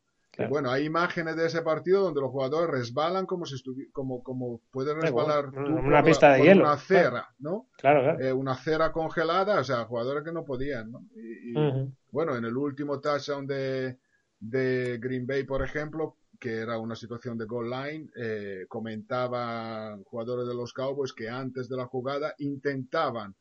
bueno, 0.49 0.71
hay 0.71 0.87
imágenes 0.87 1.37
de 1.37 1.47
ese 1.47 1.63
partido 1.63 2.03
donde 2.03 2.21
los 2.21 2.31
jugadores 2.31 2.71
resbalan 2.71 3.27
como 3.27 3.45
si 3.45 3.63
como, 3.93 4.23
como 4.23 4.61
puede 4.71 4.95
resbalar 4.95 5.49
una 5.49 6.03
pista 6.03 6.33
de 6.33 6.43
hielo. 6.43 6.63
Una 6.63 6.73
acera, 6.73 7.29
¿no? 7.39 7.69
Claro, 7.77 8.03
claro. 8.03 8.21
Eh, 8.21 8.33
una 8.33 8.53
acera 8.53 8.93
congelada, 8.93 9.61
o 9.61 9.65
sea, 9.65 9.85
jugadores 9.85 10.25
que 10.25 10.33
no 10.33 10.45
podían, 10.45 10.91
¿no? 10.91 11.07
Y, 11.15 11.53
bueno, 12.11 12.37
en 12.37 12.45
el 12.45 12.57
último 12.57 13.01
touchdown 13.01 13.47
de, 13.47 13.99
de 14.41 14.99
Green 14.99 15.27
Bay, 15.27 15.45
por 15.45 15.63
ejemplo, 15.63 16.17
que 16.43 16.59
era 16.59 16.77
una 16.79 16.97
situación 16.97 17.39
de 17.39 17.45
goal 17.45 17.71
line, 17.71 18.11
eh, 18.17 18.67
comentaban 18.69 20.03
jugadores 20.03 20.49
de 20.49 20.55
los 20.55 20.73
Cowboys 20.73 21.13
que 21.13 21.29
antes 21.29 21.69
de 21.69 21.77
la 21.77 21.87
jugada 21.87 22.35
intentaban 22.39 23.37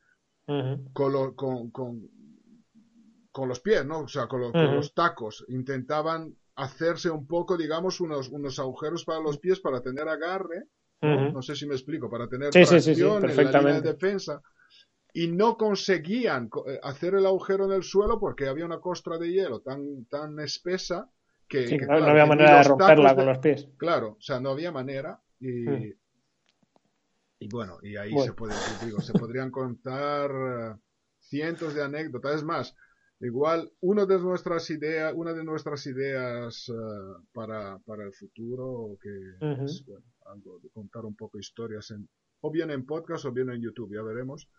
con, 0.94 1.34
con, 1.34 1.72
con, 1.72 3.48
los 3.48 3.60
pies, 3.62 3.86
¿no? 3.86 4.02
O 4.02 4.08
sea, 4.08 4.28
con, 4.28 4.42
los 4.52 4.94
tacos, 4.94 5.46
intentaban 5.48 6.36
hacerse 6.62 7.10
un 7.10 7.26
poco, 7.26 7.58
digamos, 7.58 8.00
unos, 8.02 8.30
unos 8.30 8.60
agujeros 8.60 9.04
para 9.04 9.20
los 9.20 9.40
pies 9.40 9.60
para 9.60 9.82
tener 9.82 10.08
agarre, 10.08 10.66
¿no? 11.02 11.42
sé 11.42 11.56
si 11.56 11.66
me 11.66 11.74
explico, 11.74 12.10
para 12.10 12.28
tener 12.28 12.52
tracción 12.52 13.28
en 13.28 13.36
la 13.36 13.60
línea 13.60 13.82
de 13.82 13.94
defensa 13.94 14.42
y 15.14 15.28
no 15.28 15.58
conseguían 15.58 16.50
eh, 16.68 16.80
hacer 16.84 17.16
el 17.16 17.26
agujero 17.26 17.66
en 17.66 17.72
el 17.72 17.84
suelo 17.84 18.20
porque 18.20 18.48
había 18.48 18.66
una 18.66 18.80
costra 18.80 19.18
de 19.18 19.32
hielo 19.32 19.62
tan, 19.62 20.06
tan 20.06 20.40
espesa 20.40 21.10
que, 21.48 21.78
no 21.80 21.94
había 21.94 22.26
manera 22.26 22.60
de 22.60 22.64
romperla 22.64 23.16
con 23.16 23.26
los 23.26 23.40
pies. 23.40 23.68
Claro, 23.78 24.16
o 24.18 24.22
sea, 24.22 24.40
no 24.40 24.52
había 24.52 24.72
manera 24.72 25.20
y, 25.40 25.66
y 27.40 27.50
bueno, 27.50 27.80
y 27.82 27.98
ahí 27.98 28.14
Se, 28.20 28.34
puede, 28.34 28.54
digo, 28.86 29.02
se 29.02 29.14
podrían 29.14 29.50
contar 29.50 30.32
eh, 30.32 30.76
cientos 31.20 31.74
de 31.74 31.84
anécdotas. 31.84 32.36
Es 32.36 32.44
más, 32.44 32.76
igual 33.22 33.72
una 33.82 34.06
de 34.06 34.20
nuestras 34.20 34.70
ideas, 34.70 35.14
una 35.16 35.34
de 35.34 35.44
nuestras 35.44 35.86
ideas 35.88 36.70
eh, 36.70 37.24
para, 37.34 37.78
para, 37.80 38.04
el 38.04 38.14
futuro, 38.14 38.98
que 39.02 39.10
es 39.64 39.86
bueno, 39.86 40.06
algo 40.26 40.60
de 40.60 40.70
contar 40.70 41.06
un 41.06 41.16
poco 41.16 41.38
historias 41.38 41.92
en, 41.92 42.08
o 42.42 42.52
bien 42.52 42.72
en 42.72 42.86
podcast 42.86 43.26
o 43.26 43.32
bien 43.32 43.50
en 43.50 43.62
YouTube, 43.62 43.94
ya 43.94 44.02
veremos. 44.02 44.50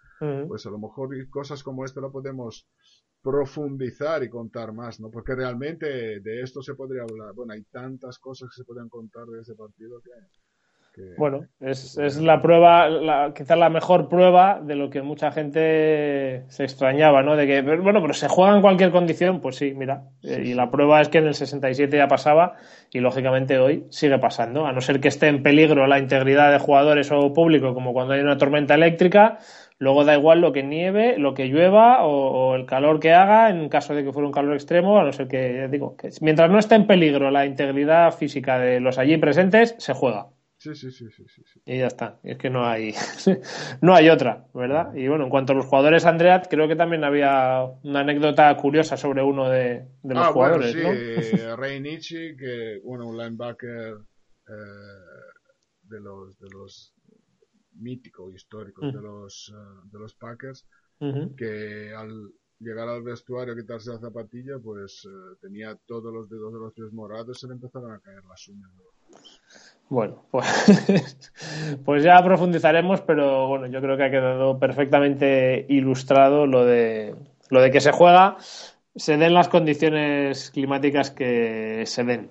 Pues 0.47 0.65
a 0.67 0.71
lo 0.71 0.79
mejor 0.79 1.11
cosas 1.31 1.65
como 1.65 1.85
esta 1.85 2.01
lo 2.01 2.13
podemos 2.13 2.69
profundizar 3.23 4.23
y 4.23 4.29
contar 4.29 4.73
más, 4.73 5.01
¿no? 5.01 5.11
Porque 5.11 5.35
realmente 5.35 6.21
de 6.21 6.43
esto 6.43 6.63
se 6.63 6.75
podría 6.75 7.03
hablar. 7.03 7.35
Bueno, 7.35 7.55
hay 7.55 7.65
tantas 7.65 8.19
cosas 8.19 8.49
que 8.51 8.63
se 8.63 8.65
podrían 8.65 8.89
contar 8.89 9.27
de 9.27 9.41
ese 9.41 9.55
partido 9.55 10.01
que... 10.01 10.11
bueno, 11.17 11.47
es, 11.61 11.97
es, 11.97 12.21
la 12.21 12.43
prueba, 12.43 12.89
la, 12.89 13.33
quizás 13.35 13.59
la 13.59 13.71
mejor 13.71 14.09
prueba 14.09 14.61
de 14.63 14.75
lo 14.75 14.91
que 14.91 15.01
mucha 15.01 15.33
gente 15.33 16.45
se 16.49 16.65
extrañaba, 16.65 17.23
¿no? 17.23 17.35
De 17.35 17.47
que, 17.47 17.63
bueno, 17.63 18.03
pero 18.03 18.13
se 18.13 18.29
juega 18.29 18.55
en 18.55 18.61
cualquier 18.61 18.91
condición, 18.91 19.41
pues 19.41 19.57
sí, 19.57 19.73
mira. 19.75 20.05
Eh, 20.23 20.43
y 20.45 20.55
la 20.55 20.71
prueba 20.71 21.01
es 21.01 21.09
que 21.09 21.19
en 21.19 21.29
el 21.29 21.35
67 21.35 21.97
ya 21.97 22.09
pasaba 22.09 22.57
y 22.93 23.01
lógicamente 23.01 23.59
hoy 23.59 23.87
sigue 23.89 24.19
pasando, 24.19 24.67
a 24.67 24.73
no 24.73 24.81
ser 24.81 25.01
que 25.01 25.09
esté 25.09 25.29
en 25.29 25.43
peligro 25.43 25.87
la 25.87 25.99
integridad 25.99 26.53
de 26.53 26.59
jugadores 26.59 27.11
o 27.11 27.33
público, 27.33 27.73
como 27.73 27.93
cuando 27.93 28.15
hay 28.15 28.21
una 28.21 28.37
tormenta 28.37 28.75
eléctrica, 28.75 29.39
Luego 29.83 30.05
da 30.05 30.15
igual 30.15 30.41
lo 30.41 30.53
que 30.53 30.63
nieve, 30.63 31.19
lo 31.19 31.35
que 31.35 31.47
llueva 31.47 32.05
o, 32.05 32.55
el 32.55 32.67
calor 32.67 33.01
que 33.01 33.13
haga 33.13 33.51
en 33.51 33.69
caso 33.69 33.97
de 33.97 34.05
que 34.05 34.13
fuera 34.13 34.29
un 34.29 34.33
calor 34.33 34.55
extremo, 34.55 35.01
a 35.01 35.03
no 35.03 35.13
ser 35.13 35.27
que, 35.27 35.67
digo, 35.69 35.97
que 35.97 36.11
mientras 36.21 36.49
no 36.49 36.61
esté 36.61 36.77
en 36.77 36.87
peligro 36.87 37.33
la 37.33 37.47
integridad 37.47 38.13
física 38.13 38.61
de 38.61 38.79
los 38.79 38.99
allí 38.99 39.17
presentes, 39.17 39.75
se 39.79 39.93
juega. 39.93 40.29
Sí, 40.63 40.77
sí, 40.77 40.93
sí, 40.93 41.11
sí, 41.11 41.25
sí, 41.27 41.61
Y 41.67 41.79
ya 41.79 41.89
está. 41.89 42.21
Es 42.23 42.39
que 42.39 42.49
no 42.49 42.65
hay, 42.65 42.95
no 43.81 43.97
hay 43.97 44.11
otra, 44.11 44.47
¿verdad? 44.55 44.95
Y 44.95 45.09
bueno, 45.09 45.25
en 45.25 45.31
cuanto 45.31 45.53
a 45.53 45.57
los 45.57 45.67
jugadores, 45.67 46.05
Andrea, 46.05 46.41
creo 46.49 46.69
que 46.69 46.77
también 46.77 47.03
había 47.03 47.65
una 47.83 48.01
anécdota 48.01 48.57
curiosa 48.57 48.97
sobre 48.97 49.25
uno 49.25 49.49
de, 49.51 49.89
los 50.05 50.19
ah, 50.19 50.33
jugadores. 50.33 50.73
Bueno, 50.81 51.21
sí, 51.21 51.37
Rey 51.57 51.81
Nietzsche, 51.81 52.37
que, 52.37 52.81
bueno, 52.85 53.09
un 53.09 53.17
linebacker 53.17 53.97
eh, 54.49 54.53
de 55.83 56.01
los, 56.01 56.39
de 56.39 56.49
los 56.51 56.95
mítico 57.75 58.31
histórico 58.31 58.87
de 58.87 59.03
los 59.03 59.53
eh, 59.53 59.89
de 59.91 59.99
los 59.99 60.15
Packers 60.15 60.67
que 61.37 61.93
al 61.97 62.33
llegar 62.61 62.89
al 62.89 63.03
vestuario 63.03 63.55
a 63.55 63.57
quitarse 63.57 63.91
la 63.91 63.99
zapatilla 63.99 64.59
pues 64.63 65.05
eh, 65.07 65.37
tenía 65.41 65.75
todos 65.87 66.13
los 66.13 66.29
dedos 66.29 66.53
de 66.53 66.61
los 66.61 66.73
pies 66.75 66.93
morados 66.93 67.37
y 67.37 67.41
se 67.41 67.47
le 67.49 67.55
empezaron 67.55 67.91
a 67.91 67.99
caer 67.99 68.25
las 68.27 68.47
uñas 68.47 68.71
bueno 69.93 70.25
pues 70.31 71.33
pues 71.85 72.03
ya 72.03 72.23
profundizaremos 72.23 73.01
pero 73.03 73.47
bueno 73.47 73.67
yo 73.67 73.81
creo 73.81 73.97
que 73.97 74.05
ha 74.05 74.11
quedado 74.11 74.59
perfectamente 74.59 75.67
ilustrado 75.69 76.47
lo 76.47 76.65
de 76.65 77.15
lo 77.51 77.61
de 77.61 77.71
que 77.71 77.81
se 77.81 77.93
juega 77.93 78.37
se 78.97 79.17
den 79.17 79.35
las 79.35 79.49
condiciones 79.49 80.51
climáticas 80.51 81.11
que 81.11 81.85
se 81.87 82.05
den 82.05 82.31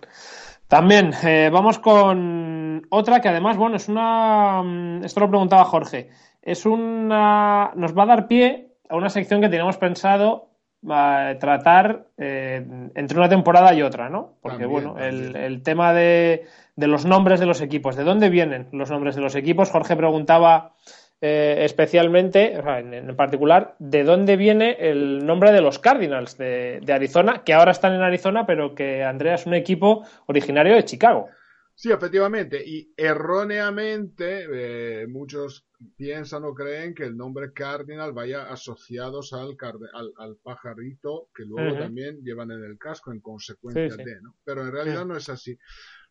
también 0.68 1.12
eh, 1.24 1.50
vamos 1.51 1.80
con 1.80 2.88
otra 2.89 3.20
que 3.20 3.30
además, 3.30 3.58
bueno, 3.58 3.75
es 3.75 3.89
una. 3.89 4.62
Mm, 4.63 5.03
esto 5.03 5.20
lo 5.20 5.30
preguntaba 5.30 5.65
Jorge. 5.65 6.10
Es 6.41 6.65
una. 6.65 7.72
Nos 7.75 7.98
va 7.98 8.03
a 8.03 8.06
dar 8.06 8.27
pie 8.27 8.70
a 8.88 8.96
una 8.96 9.10
sección 9.10 9.41
que 9.41 9.50
teníamos 9.50 9.77
pensado 9.77 10.50
tratar 10.82 12.08
eh, 12.18 12.66
entre 12.96 13.18
una 13.18 13.30
temporada 13.30 13.74
y 13.74 13.82
otra, 13.82 14.10
¿no? 14.10 14.34
Porque, 14.42 14.66
bueno, 14.66 14.98
El, 15.00 15.62
tema 15.64 15.94
de, 15.94 16.46
de, 16.76 16.88
los 16.88 17.06
nombres 17.06 17.40
de 17.40 17.46
los 17.46 17.62
equipos, 17.62 17.96
¿de 17.96 18.04
dónde 18.04 18.30
vienen 18.30 18.68
los 18.72 18.90
nombres 18.90 19.16
de 19.16 19.22
los 19.22 19.36
equipos? 19.36 19.70
Jorge 19.70 19.96
preguntaba 19.96 20.74
eh, 21.24 21.66
especialmente, 21.66 22.56
en, 22.56 23.16
particular, 23.16 23.76
de 23.78 24.04
dónde 24.04 24.38
viene 24.38 24.76
el 24.80 25.24
nombre 25.24 25.52
de 25.52 25.62
los 25.62 25.78
Cardinals 25.78 26.36
de, 26.36 26.84
Arizona, 26.92 27.44
que 27.46 27.54
ahora 27.54 27.70
están 27.70 27.94
en 27.94 28.02
Arizona, 28.02 28.48
pero 28.48 28.74
que 28.74 29.04
Andrea 29.04 29.36
es 29.36 29.46
un 29.46 29.54
equipo 29.54 30.04
originario 30.26 30.74
de 30.74 30.84
Chicago. 30.84 31.30
Sí, 31.75 31.92
efectivamente, 31.92 32.63
y 32.63 32.94
erróneamente 32.96 34.46
eh, 34.51 35.08
muchos 35.08 35.68
piensan 35.96 36.44
o 36.44 36.54
creen 36.54 36.94
que 36.94 37.04
el 37.04 37.18
nombre 37.18 37.54
Cardinal 37.54 38.13
vaya 38.13 38.51
asociados 38.51 39.34
al, 39.34 39.58
al, 40.18 40.36
pajarito 40.44 41.30
que 41.34 41.44
luego 41.44 41.80
también 41.80 42.22
llevan 42.22 42.51
en 42.51 42.63
el 42.63 42.78
casco 42.78 43.12
en 43.12 43.20
consecuencia 43.20 43.96
de, 43.96 44.22
¿no? 44.22 44.36
Pero 44.44 44.62
en 44.62 44.72
realidad 44.72 45.06
no 45.06 45.16
es 45.16 45.28
así. 45.30 45.58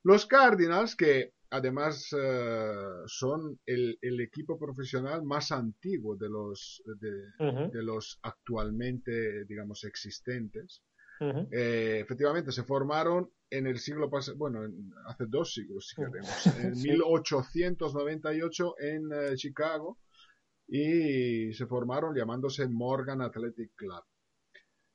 Los 0.03 0.27
Cardinals, 0.27 0.97
que 0.97 1.35
además 1.51 2.09
eh, 2.19 2.73
son 3.07 3.59
el, 3.67 3.99
equipo 4.21 4.59
profesional 4.59 5.23
más 5.23 5.53
antiguo 5.53 6.17
de 6.17 6.29
los, 6.29 6.83
de, 6.99 7.83
los 7.83 8.19
actualmente, 8.23 9.45
digamos, 9.45 9.85
existentes. 9.85 10.83
Eh, 11.21 11.99
efectivamente, 12.01 12.51
se 12.51 12.65
formaron 12.65 13.31
en 13.51 13.67
el 13.67 13.79
siglo 13.79 14.09
pasado, 14.09 14.39
bueno, 14.39 14.61
hace 15.07 15.27
dos 15.27 15.53
siglos, 15.53 15.89
si 15.89 15.97
queremos, 15.97 16.47
en 16.59 16.73
1898 16.83 18.75
en 18.79 19.13
eh, 19.13 19.37
Chicago 19.37 19.99
y 20.69 21.53
se 21.53 21.67
formaron 21.67 22.15
llamándose 22.15 22.69
Morgan 22.69 23.21
Athletic 23.23 23.73
Club. 23.75 24.05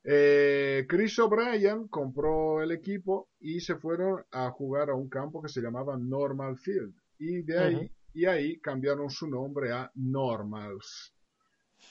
Eh, 0.07 0.85
Chris 0.87 1.17
O'Brien 1.19 1.89
compró 1.89 2.61
el 2.61 2.71
equipo 2.71 3.31
y 3.39 3.59
se 3.59 3.75
fueron 3.75 4.23
a 4.31 4.51
jugar 4.51 4.91
a 4.91 4.95
un 4.95 5.09
campo 5.09 5.41
que 5.41 5.49
se 5.49 5.61
llamaba 5.61 5.97
Normal 5.97 6.57
Field. 6.57 6.93
Y 7.17 7.41
de 7.41 7.59
ahí, 7.59 7.91
y 8.13 8.25
ahí 8.25 8.59
cambiaron 8.59 9.09
su 9.09 9.27
nombre 9.27 9.71
a 9.71 9.89
Normals. 9.95 11.11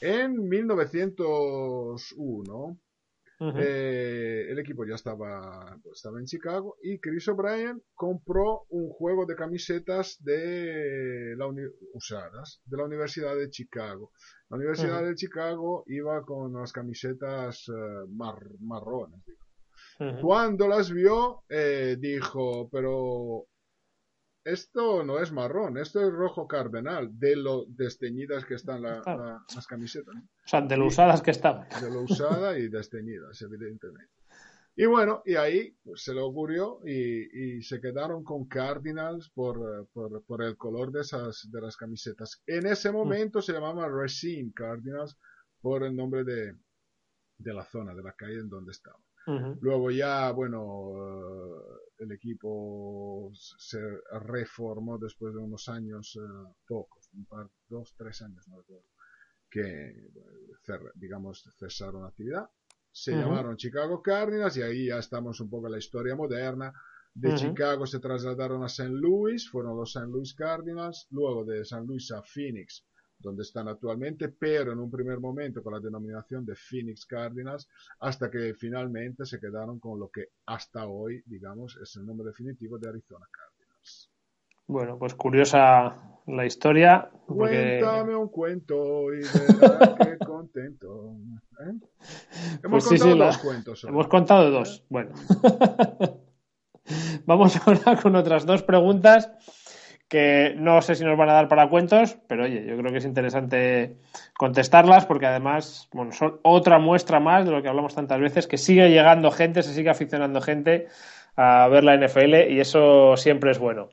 En 0.00 0.49
1901, 0.49 2.78
eh, 3.41 4.47
el 4.49 4.59
equipo 4.59 4.85
ya 4.87 4.95
estaba, 4.95 5.76
estaba 5.93 6.19
en 6.19 6.26
Chicago 6.26 6.76
y 6.83 6.99
Chris 6.99 7.29
O'Brien 7.29 7.83
compró 7.95 8.64
un 8.71 8.88
juego 8.91 9.26
de 9.26 9.35
camisetas 9.35 10.17
de 10.21 11.35
la 11.37 11.47
usadas 11.93 12.61
de 12.64 12.76
la 12.76 12.85
Universidad 12.85 13.37
de 13.37 13.50
Chicago. 13.50 14.12
La 14.50 14.57
Universidad 14.57 15.05
de 15.05 15.14
Chicago 15.14 15.85
iba 15.87 16.23
con 16.23 16.53
las 16.53 16.73
camisetas 16.73 17.69
eh, 17.69 18.07
marrones. 18.09 19.21
Cuando 20.21 20.67
las 20.67 20.91
vio, 20.91 21.45
eh, 21.49 21.97
dijo, 21.99 22.69
pero 22.71 23.47
esto 24.45 25.05
no 25.05 25.19
es 25.19 25.33
marrón, 25.33 25.79
esto 25.79 26.01
es 26.01 26.13
rojo 26.13 26.47
cardenal, 26.47 27.19
de 27.19 27.37
lo 27.37 27.65
desteñidas 27.67 28.45
que 28.45 28.55
están 28.55 28.83
las 28.83 29.67
camisetas. 29.67 30.15
O 30.15 30.49
sea, 30.49 30.61
de 30.61 30.77
lo 30.77 30.87
usadas 30.87 31.23
que 31.23 31.31
estaban. 31.31 31.67
De 31.81 31.91
lo 31.91 32.03
usada 32.03 32.59
y 32.59 32.69
desteñidas, 32.69 33.41
evidentemente. 33.43 34.13
Y 34.77 34.87
bueno, 34.87 35.23
y 35.25 35.37
ahí 35.37 35.77
pues, 35.85 36.03
se 36.03 36.13
le 36.13 36.21
ocurrió 36.21 36.81
y, 36.85 37.63
se 37.63 37.81
quedaron 37.81 38.25
con 38.25 38.47
Cardinals 38.47 39.31
por, 39.31 39.89
por, 39.93 40.43
el 40.43 40.57
color 40.57 40.91
de, 40.91 41.03
esas, 41.03 41.49
de 41.51 41.61
las 41.61 41.77
camisetas. 41.77 42.43
En 42.47 42.67
ese 42.67 42.91
mm. 42.91 42.95
momento 42.95 43.41
se 43.41 43.53
llamaba 43.53 43.89
Racine 43.89 44.53
Cardinals 44.53 45.17
por 45.61 45.85
el 45.85 45.95
nombre 45.95 46.25
de, 46.25 46.57
de 47.39 47.55
la 47.55 47.65
zona, 47.65 47.95
de 47.95 48.03
la 48.03 48.13
calle 48.13 48.41
en 48.41 48.49
donde 48.49 48.73
Luego 49.61 49.90
ya, 49.90 50.31
bueno, 50.33 50.90
eh, 50.97 51.85
el 52.00 52.12
equipo 52.12 53.31
se 53.35 53.81
reformó 54.21 54.99
después 54.99 55.35
de 55.35 55.40
unos 55.40 55.69
años, 55.69 56.16
eh, 56.16 56.54
pocos, 56.66 57.09
un 57.14 57.25
par, 57.25 57.49
dos, 57.69 57.95
tres 57.97 58.21
años, 58.23 58.47
no 58.49 58.59
recuerdo, 58.59 58.85
que, 59.50 60.11
digamos, 60.95 61.45
cesaron 61.59 62.02
la 62.02 62.09
actividad. 62.09 62.50
Se 62.90 63.12
llamaron 63.12 63.57
Chicago 63.57 64.00
Cardinals 64.02 64.57
y 64.57 64.62
ahí 64.62 64.87
ya 64.87 64.99
estamos 64.99 65.40
un 65.40 65.50
poco 65.50 65.66
en 65.66 65.73
la 65.73 65.78
historia 65.78 66.14
moderna, 66.14 66.73
De 67.12 67.35
Chicago 67.37 67.87
se 67.87 68.00
trasladaron 68.00 68.62
a 68.64 68.66
St. 68.66 68.90
Louis, 68.90 69.49
fueron 69.49 69.76
los 69.76 69.95
St. 69.95 70.11
Louis 70.11 70.35
Cardinals, 70.35 71.07
luego 71.11 71.45
de 71.45 71.61
St. 71.61 71.85
Louis 71.87 72.11
a 72.11 72.23
Phoenix, 72.23 72.85
donde 73.25 73.43
están 73.43 73.66
actualmente, 73.69 74.28
pero 74.28 74.73
en 74.73 74.78
un 74.78 74.90
primer 74.90 75.19
momento 75.19 75.62
con 75.62 75.73
la 75.73 75.81
denominación 75.81 76.45
de 76.45 76.54
Phoenix 76.54 77.07
Cardinals, 77.07 77.69
hasta 78.00 78.31
que 78.31 78.54
finalmente 78.54 79.25
se 79.25 79.40
quedaron 79.40 79.81
con 79.81 79.99
lo 79.99 80.09
que 80.09 80.28
hasta 80.47 80.87
hoy, 80.87 81.23
digamos, 81.26 81.76
es 81.83 81.97
el 81.97 82.07
nombre 82.07 82.26
definitivo 82.26 82.78
de 82.78 82.90
Arizona 82.90 83.26
Cardinals. 83.31 84.11
Bueno, 84.66 84.99
pues 84.99 85.14
curiosa 85.14 86.21
la 86.26 86.47
historia. 86.47 87.11
Cuéntame 87.26 88.14
un 88.14 88.28
cuento 88.28 89.12
y 89.12 89.21
verás 89.61 89.95
qué 90.02 90.19
contento. 90.25 91.16
¿eh? 91.61 91.73
Hemos 92.62 92.87
pues 92.87 93.00
contado 93.00 93.16
dos 93.16 93.38
cuentos. 93.38 93.85
Hemos 93.85 94.09
contado 94.09 94.50
dos. 94.50 94.85
Bueno. 94.88 95.12
Vamos 97.26 97.57
ahora 97.66 97.99
con 98.00 98.14
otras 98.16 98.45
dos 98.45 98.62
preguntas 98.62 99.31
que 100.08 100.54
no 100.56 100.82
sé 100.82 100.94
si 100.94 101.04
nos 101.04 101.16
van 101.16 101.30
a 101.30 101.34
dar 101.34 101.49
para 101.49 101.68
cuentos, 101.68 102.18
pero 102.28 102.44
oye, 102.44 102.64
yo 102.66 102.76
creo 102.76 102.92
que 102.92 102.99
es 102.99 103.04
interesante 103.04 103.96
contestarlas 104.37 105.06
porque 105.06 105.26
además, 105.26 105.88
bueno, 105.92 106.12
son 106.12 106.38
otra 106.42 106.78
muestra 106.78 107.20
más 107.20 107.44
de 107.44 107.50
lo 107.50 107.62
que 107.62 107.68
hablamos 107.68 107.94
tantas 107.94 108.20
veces, 108.20 108.46
que 108.46 108.58
sigue 108.58 108.90
llegando 108.90 109.30
gente, 109.30 109.62
se 109.62 109.75
sigue 109.75 109.90
aficionando 109.90 110.40
gente 110.40 110.87
a 111.37 111.66
ver 111.68 111.82
la 111.82 111.96
NFL 111.96 112.50
y 112.50 112.61
eso 112.61 113.16
siempre 113.16 113.50
es 113.50 113.58
bueno. 113.58 113.88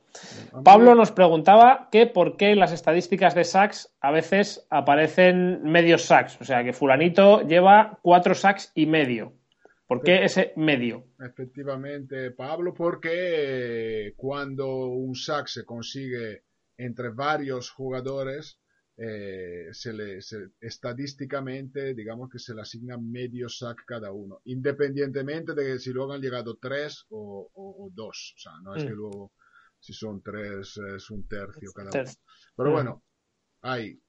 Pablo 0.63 0.93
nos 0.93 1.11
preguntaba 1.11 1.87
que 1.91 2.05
por 2.05 2.37
qué 2.37 2.55
las 2.55 2.71
estadísticas 2.71 3.33
de 3.33 3.43
sacks 3.43 3.91
a 3.99 4.11
veces 4.11 4.67
aparecen 4.69 5.63
medios 5.63 6.03
sacks, 6.03 6.39
o 6.39 6.43
sea 6.43 6.63
que 6.63 6.73
fulanito 6.73 7.41
lleva 7.41 7.97
cuatro 8.01 8.35
sacks 8.35 8.71
y 8.75 8.85
medio. 8.85 9.33
¿Por 9.91 10.03
qué 10.03 10.23
ese 10.23 10.53
medio? 10.55 11.07
Efectivamente, 11.19 12.31
Pablo, 12.31 12.73
porque 12.73 14.13
cuando 14.15 14.85
un 14.85 15.13
sack 15.15 15.47
se 15.47 15.65
consigue 15.65 16.45
entre 16.77 17.09
varios 17.09 17.69
jugadores, 17.71 18.57
eh, 18.95 19.67
se 19.73 19.91
le, 19.91 20.19
estadísticamente, 20.61 21.93
digamos 21.93 22.29
que 22.29 22.39
se 22.39 22.55
le 22.55 22.61
asigna 22.61 22.97
medio 22.97 23.49
sack 23.49 23.83
cada 23.85 24.13
uno, 24.13 24.39
independientemente 24.45 25.53
de 25.53 25.77
si 25.77 25.91
luego 25.91 26.13
han 26.13 26.21
llegado 26.21 26.55
tres 26.55 27.05
o, 27.09 27.91
dos. 27.93 28.33
O 28.37 28.39
sea, 28.39 28.53
no 28.63 28.73
es 28.73 28.85
que 28.85 28.93
mm. 28.93 28.95
luego, 28.95 29.33
si 29.77 29.91
son 29.91 30.21
tres, 30.21 30.79
es 30.95 31.09
un 31.11 31.27
tercio 31.27 31.69
cada 31.73 31.89
uno. 31.91 32.11
Pero 32.55 32.69
mm. 32.69 32.73
bueno, 32.73 33.03
hay 33.59 34.01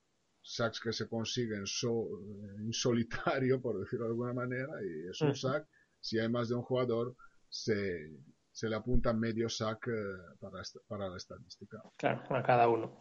sacks 0.42 0.80
que 0.80 0.92
se 0.92 1.08
consiguen 1.08 1.64
en 1.64 2.72
solitario, 2.72 3.60
por 3.62 3.78
decirlo 3.78 4.06
de 4.06 4.10
alguna 4.10 4.32
manera, 4.32 4.72
y 4.82 5.08
es 5.08 5.20
un 5.20 5.34
sack. 5.34 5.66
Si 6.00 6.18
hay 6.18 6.28
más 6.28 6.48
de 6.48 6.56
un 6.56 6.62
jugador, 6.62 7.14
se, 7.48 8.10
se 8.50 8.68
le 8.68 8.74
apunta 8.74 9.12
medio 9.12 9.48
sack 9.48 9.86
eh, 9.86 9.92
para, 10.40 10.62
para, 10.88 11.08
la 11.08 11.16
estadística. 11.16 11.78
Claro, 11.96 12.22
a 12.30 12.42
cada 12.42 12.68
uno. 12.68 12.98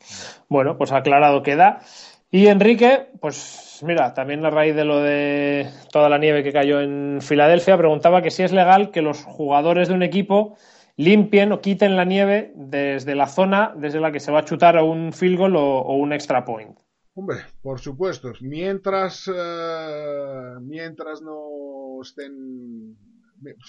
Bueno, 0.47 0.77
pues 0.77 0.91
aclarado 0.91 1.41
queda. 1.41 1.81
Y 2.29 2.47
Enrique, 2.47 3.09
pues 3.19 3.79
mira, 3.81 4.13
también 4.13 4.45
a 4.45 4.51
raíz 4.51 4.75
de 4.75 4.85
lo 4.85 4.99
de 4.99 5.67
toda 5.91 6.09
la 6.09 6.19
nieve 6.19 6.43
que 6.43 6.53
cayó 6.53 6.79
en 6.79 7.19
Filadelfia, 7.21 7.77
preguntaba 7.77 8.21
que 8.21 8.31
si 8.31 8.43
es 8.43 8.53
legal 8.53 8.91
que 8.91 9.01
los 9.01 9.23
jugadores 9.23 9.87
de 9.87 9.95
un 9.95 10.03
equipo 10.03 10.57
limpien 10.95 11.51
o 11.51 11.59
quiten 11.59 11.97
la 11.97 12.05
nieve 12.05 12.51
desde 12.55 13.15
la 13.15 13.27
zona 13.27 13.73
desde 13.75 13.99
la 13.99 14.11
que 14.11 14.19
se 14.19 14.31
va 14.31 14.39
a 14.39 14.45
chutar 14.45 14.77
a 14.77 14.83
un 14.83 15.11
field 15.11 15.39
goal 15.39 15.55
o 15.55 15.93
un 15.95 16.13
extra 16.13 16.45
point. 16.45 16.77
Hombre, 17.13 17.37
por 17.61 17.79
supuesto, 17.79 18.31
mientras, 18.41 19.29
eh, 19.33 20.55
mientras 20.61 21.21
no 21.21 22.01
estén, 22.01 22.97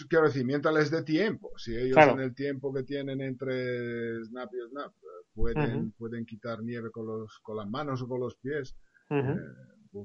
quiero 0.08 0.26
decir, 0.26 0.44
mientras 0.44 0.72
les 0.74 0.90
dé 0.90 1.02
tiempo, 1.02 1.50
si 1.56 1.74
ellos 1.76 1.96
en 1.96 2.20
el 2.20 2.34
tiempo 2.34 2.72
que 2.72 2.84
tienen 2.84 3.20
entre 3.20 4.24
snap 4.24 4.48
y 4.54 4.68
snap 4.70 4.92
pueden, 5.34 5.90
pueden 5.92 6.24
quitar 6.24 6.62
nieve 6.62 6.90
con, 6.90 7.06
los, 7.06 7.40
con 7.40 7.56
las 7.56 7.68
manos 7.68 8.00
o 8.02 8.08
con 8.08 8.20
los 8.20 8.36
pies, 8.36 8.76
eh, 9.10 9.36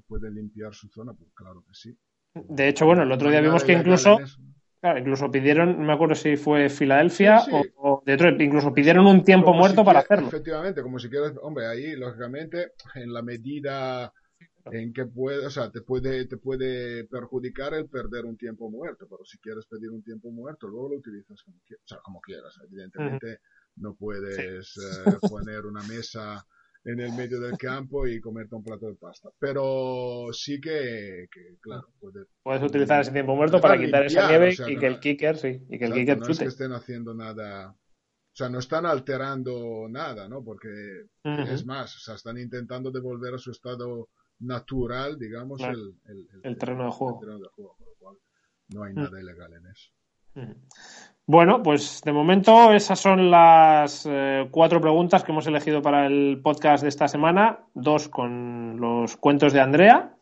pueden 0.08 0.34
limpiar 0.34 0.74
su 0.74 0.90
zona, 0.90 1.14
pues 1.14 1.32
claro 1.34 1.64
que 1.68 1.74
sí. 1.74 1.96
De 2.34 2.68
hecho, 2.68 2.86
bueno, 2.86 3.04
el 3.04 3.12
otro 3.12 3.30
día 3.30 3.42
vimos 3.42 3.64
que 3.64 3.74
incluso 3.74 4.18
Claro, 4.80 5.00
incluso 5.00 5.32
pidieron, 5.32 5.80
no 5.80 5.86
me 5.86 5.94
acuerdo 5.94 6.14
si 6.14 6.38
fue 6.38 6.70
Filadelfia 6.70 7.40
O, 7.78 8.04
Detroit, 8.06 8.40
incluso 8.42 8.74
pidieron 8.74 9.08
un 9.08 9.24
tiempo 9.24 9.54
muerto 9.54 9.84
para 9.84 10.00
hacerlo. 10.00 10.28
Efectivamente, 10.28 10.84
como 10.84 11.00
si 11.00 11.10
quieres, 11.10 11.34
hombre, 11.42 11.66
ahí 11.66 11.96
lógicamente 11.96 12.74
en 12.96 13.12
la 13.12 13.24
medida 13.24 14.14
en 14.72 14.94
que 14.94 15.06
puede, 15.06 15.46
o 15.46 15.50
sea, 15.50 15.72
te 15.72 15.82
puede, 15.82 16.26
te 16.26 16.38
puede 16.38 17.06
perjudicar 17.06 17.74
el 17.74 17.88
perder 17.88 18.26
un 18.26 18.38
tiempo 18.38 18.70
muerto, 18.70 19.08
pero 19.10 19.26
si 19.26 19.38
quieres 19.40 19.66
pedir 19.66 19.90
un 19.90 20.04
tiempo 20.04 20.30
muerto, 20.30 20.68
luego 20.68 20.90
lo 20.90 20.98
utilizas 20.98 21.42
como, 21.42 21.58
quieras, 21.66 21.84
o 21.84 21.88
sea, 21.88 21.98
como 22.00 22.22
quieras. 22.22 22.60
Evidentemente 22.64 23.40
no 23.78 23.96
puedes 23.96 24.78
eh, 24.78 25.28
poner 25.30 25.66
una 25.66 25.82
mesa 25.84 26.46
en 26.84 27.00
el 27.00 27.14
medio 27.14 27.40
del 27.40 27.58
campo 27.58 28.08
y 28.08 28.20
comerte 28.20 28.56
un 28.56 28.64
plato 28.64 28.88
de 28.88 28.96
pasta. 28.96 29.30
Pero 29.40 30.28
sí 30.32 30.60
que, 30.62 31.28
claro, 31.60 31.88
puedes 32.44 32.64
utilizar 32.64 33.02
ese 33.02 33.12
tiempo 33.12 33.36
muerto 33.36 33.60
para 33.60 33.78
quitar 33.78 34.06
esa 34.06 34.28
nieve 34.28 34.56
y 34.68 34.78
que 34.78 34.88
el 34.88 35.00
kicker, 35.00 35.38
sí, 35.38 35.66
y 35.70 35.78
que 35.78 35.86
el 35.86 35.94
kicker 35.94 36.18
no 36.18 36.28
es 36.28 36.40
que 36.40 36.46
estén 36.46 36.72
haciendo 36.74 37.14
nada, 37.14 37.72
o 37.72 38.36
sea, 38.36 38.50
no 38.50 38.60
están 38.60 38.86
alterando 38.86 39.88
nada, 39.90 40.28
¿no? 40.28 40.44
Porque 40.44 40.70
es 41.24 41.66
más, 41.66 41.96
o 41.96 42.00
sea, 42.00 42.16
están 42.16 42.38
intentando 42.38 42.92
devolver 42.92 43.34
a 43.34 43.40
su 43.40 43.52
estado 43.52 44.10
natural, 44.40 45.18
digamos, 45.18 45.62
el, 45.62 45.96
el, 46.44 46.58
terreno 46.58 46.86
de 46.86 46.92
juego. 46.92 47.16
El 47.16 47.20
terreno 47.20 47.44
de 47.44 47.50
juego, 47.50 47.76
por 47.78 47.88
lo 47.88 47.96
cual 47.96 48.18
no 48.70 48.84
hay 48.84 48.94
nada 48.94 49.20
ilegal 49.20 49.54
en 49.54 49.66
eso. 49.66 49.92
Bueno, 51.30 51.62
pues 51.62 52.02
de 52.06 52.14
momento 52.14 52.72
esas 52.72 53.02
son 53.02 53.30
las 53.30 54.08
eh, 54.10 54.48
cuatro 54.50 54.80
preguntas 54.80 55.26
que 55.26 55.34
hemos 55.34 55.46
elegido 55.46 55.82
para 55.82 56.08
el 56.08 56.40
podcast 56.42 56.84
de 56.84 56.88
esta 56.88 57.10
semana. 57.10 57.60
Dos 57.74 58.08
con 58.08 58.80
los 58.80 59.18
cuentos 59.18 59.52
de 59.52 59.60
Andrea. 59.60 60.16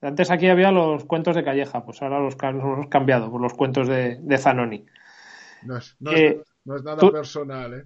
Antes 0.00 0.30
aquí 0.30 0.48
había 0.48 0.72
los 0.72 1.04
cuentos 1.04 1.36
de 1.36 1.44
Calleja, 1.44 1.84
pues 1.84 2.00
ahora 2.00 2.20
los, 2.20 2.34
hemos 2.42 2.86
cambiado 2.88 3.30
por 3.30 3.42
los 3.42 3.52
cuentos 3.52 3.88
de, 3.88 4.38
Zanoni. 4.38 4.86
No 5.64 5.76
es, 5.76 5.96
eh, 6.12 6.42
nada 6.64 7.10
personal, 7.10 7.74
¿eh? 7.74 7.84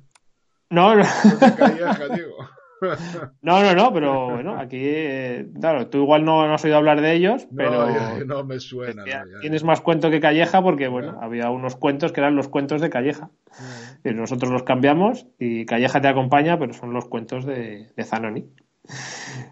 No, 0.71 0.95
no. 0.95 1.03
De 1.03 1.55
Calleja, 1.57 2.09
digo. 2.15 2.37
No, 3.43 3.63
no, 3.63 3.75
no, 3.75 3.93
pero 3.93 4.31
bueno, 4.31 4.59
aquí, 4.59 4.81
eh, 4.81 5.49
claro, 5.61 5.89
tú 5.89 5.99
igual 5.99 6.25
no, 6.25 6.43
has 6.43 6.65
oído 6.65 6.77
hablar 6.77 7.01
de 7.01 7.13
ellos, 7.13 7.47
pero. 7.57 7.87
No, 8.27 8.45
me 8.45 8.61
suena. 8.61 9.05
tienes 9.41 9.65
más 9.65 9.81
cuento 9.81 10.11
que 10.11 10.21
Calleja 10.21 10.63
porque, 10.63 10.89
bueno, 10.89 11.19
había 11.21 11.51
unos 11.51 11.77
cuentos 11.77 12.13
que 12.13 12.21
eran 12.21 12.37
los 12.37 12.49
cuentos 12.49 12.81
de 12.81 12.91
Calleja. 12.91 13.31
Y 14.05 14.11
nosotros 14.11 14.51
los 14.51 14.63
cambiamos 14.63 15.27
y 15.39 15.65
Calleja 15.67 16.01
te 16.01 16.09
acompaña, 16.09 16.59
pero 16.59 16.73
son 16.73 16.93
los 16.93 17.07
cuentos 17.07 17.45
de, 17.45 17.93
Zanoni. 18.05 18.47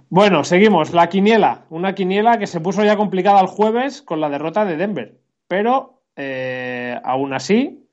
Bueno, 0.09 0.45
seguimos. 0.45 0.93
La 0.93 1.09
quiniela. 1.09 1.67
Una 1.71 1.95
quiniela 1.95 2.39
que 2.39 2.47
se 2.47 2.61
puso 2.61 2.85
ya 2.85 2.97
complicada 2.97 3.41
el 3.41 3.47
jueves 3.47 4.03
con 4.03 4.21
la 4.21 4.29
derrota 4.29 4.65
de 4.65 4.77
Denver. 4.77 5.21
Pero, 5.47 6.03
eh, 6.17 6.99
aún 7.05 7.33
así, 7.33 7.89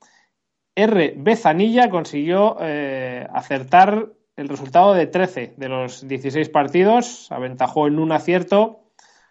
R. 0.77 1.15
Bezanilla 1.17 1.89
consiguió 1.89 2.57
eh, 2.61 3.27
acertar 3.33 4.09
el 4.37 4.47
resultado 4.47 4.93
de 4.93 5.07
13 5.07 5.55
de 5.57 5.67
los 5.67 6.07
16 6.07 6.49
partidos, 6.49 7.31
aventajó 7.31 7.87
en 7.87 7.99
un 7.99 8.11
acierto 8.11 8.83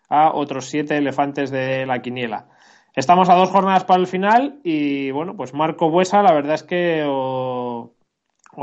a 0.09 0.35
otros 0.35 0.67
7 0.67 0.99
elefantes 0.99 1.51
de 1.51 1.87
la 1.87 2.03
quiniela. 2.03 2.49
Estamos 2.95 3.29
a 3.29 3.35
dos 3.35 3.51
jornadas 3.51 3.85
para 3.85 4.01
el 4.01 4.09
final 4.09 4.59
y 4.65 5.11
bueno, 5.13 5.37
pues 5.37 5.55
Marco 5.55 5.91
Buesa 5.91 6.23
la 6.23 6.33
verdad 6.33 6.55
es 6.55 6.65
que 6.65 7.05
o, 7.07 7.93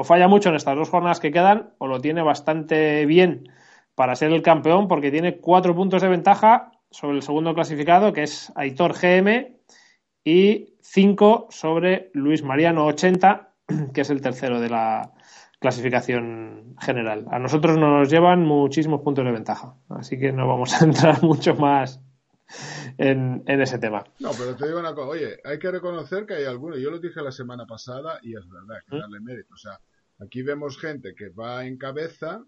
falla 0.03 0.27
mucho 0.27 0.49
en 0.49 0.55
estas 0.55 0.75
dos 0.75 0.89
jornadas 0.89 1.19
que 1.19 1.31
quedan 1.31 1.73
o 1.77 1.87
lo 1.87 2.01
tiene 2.01 2.21
bastante 2.21 3.05
bien 3.05 3.47
para 3.95 4.15
ser 4.15 4.33
el 4.33 4.41
campeón 4.41 4.87
porque 4.87 5.11
tiene 5.11 5.37
cuatro 5.37 5.75
puntos 5.75 6.01
de 6.01 6.09
ventaja 6.09 6.71
sobre 6.89 7.17
el 7.17 7.21
segundo 7.21 7.53
clasificado 7.53 8.11
que 8.11 8.23
es 8.23 8.51
Aitor 8.55 8.93
GM 8.99 9.55
y 10.25 10.75
cinco 10.81 11.47
sobre 11.51 12.09
Luis 12.13 12.43
Mariano 12.43 12.85
80 12.87 13.53
que 13.93 14.01
es 14.01 14.09
el 14.09 14.21
tercero 14.21 14.59
de 14.59 14.69
la, 14.69 15.11
clasificación 15.63 16.75
general. 16.81 17.25
A 17.31 17.39
nosotros 17.39 17.77
nos 17.77 18.09
llevan 18.11 18.41
muchísimos 18.43 18.99
puntos 18.99 19.23
de 19.23 19.31
ventaja, 19.31 19.77
así 19.87 20.19
que 20.19 20.33
no 20.33 20.45
vamos 20.45 20.73
a 20.73 20.83
entrar 20.85 21.23
mucho 21.23 21.55
más 21.55 22.01
en, 22.97 23.41
ese 23.47 23.79
tema. 23.79 24.03
No, 24.19 24.31
pero 24.37 24.57
te 24.57 24.67
digo 24.67 24.79
una 24.81 24.93
cosa, 24.93 25.07
oye, 25.07 25.39
hay 25.41 25.57
que 25.59 25.71
reconocer 25.71 26.25
que 26.25 26.33
hay 26.33 26.43
algunos, 26.43 26.79
yo 26.79 26.91
lo 26.91 26.99
dije 26.99 27.21
la 27.21 27.31
semana 27.31 27.65
pasada 27.65 28.19
y 28.21 28.35
es 28.35 28.45
verdad, 28.49 28.75
hay 28.75 28.89
que 28.89 28.97
¿Mm? 28.97 28.99
darle 28.99 29.19
mérito. 29.21 29.53
O 29.53 29.57
sea, 29.57 29.79
aquí 30.19 30.41
vemos 30.41 30.77
gente 30.77 31.15
que 31.15 31.29
va 31.29 31.65
en 31.65 31.77
cabeza 31.77 32.43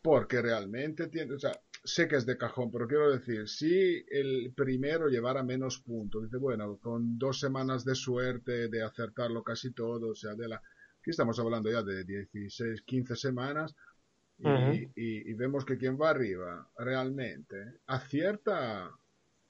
porque 0.00 0.40
realmente 0.40 1.08
tiene, 1.08 1.34
o 1.34 1.38
sea, 1.40 1.60
sé 1.82 2.06
que 2.06 2.14
es 2.14 2.24
de 2.24 2.38
cajón, 2.38 2.70
pero 2.70 2.86
quiero 2.86 3.10
decir, 3.10 3.48
si 3.48 4.04
el 4.08 4.52
primero 4.54 5.08
llevara 5.08 5.42
menos 5.42 5.80
puntos, 5.80 6.22
dice, 6.22 6.36
bueno, 6.36 6.78
con 6.78 7.18
dos 7.18 7.40
semanas 7.40 7.84
de 7.84 7.96
suerte, 7.96 8.68
de 8.68 8.84
acertarlo 8.84 9.42
casi 9.42 9.72
todo, 9.72 10.10
o 10.10 10.14
sea, 10.14 10.34
de 10.34 10.46
la 10.46 10.62
Aquí 11.06 11.12
estamos 11.12 11.38
hablando 11.38 11.70
ya 11.70 11.84
de 11.84 12.02
16, 12.02 12.82
15 12.82 13.14
semanas 13.14 13.76
y, 14.96 15.32
vemos 15.34 15.64
que 15.64 15.78
quien 15.78 15.96
va 15.96 16.10
arriba 16.10 16.68
realmente 16.76 17.74
acierta. 17.86 18.90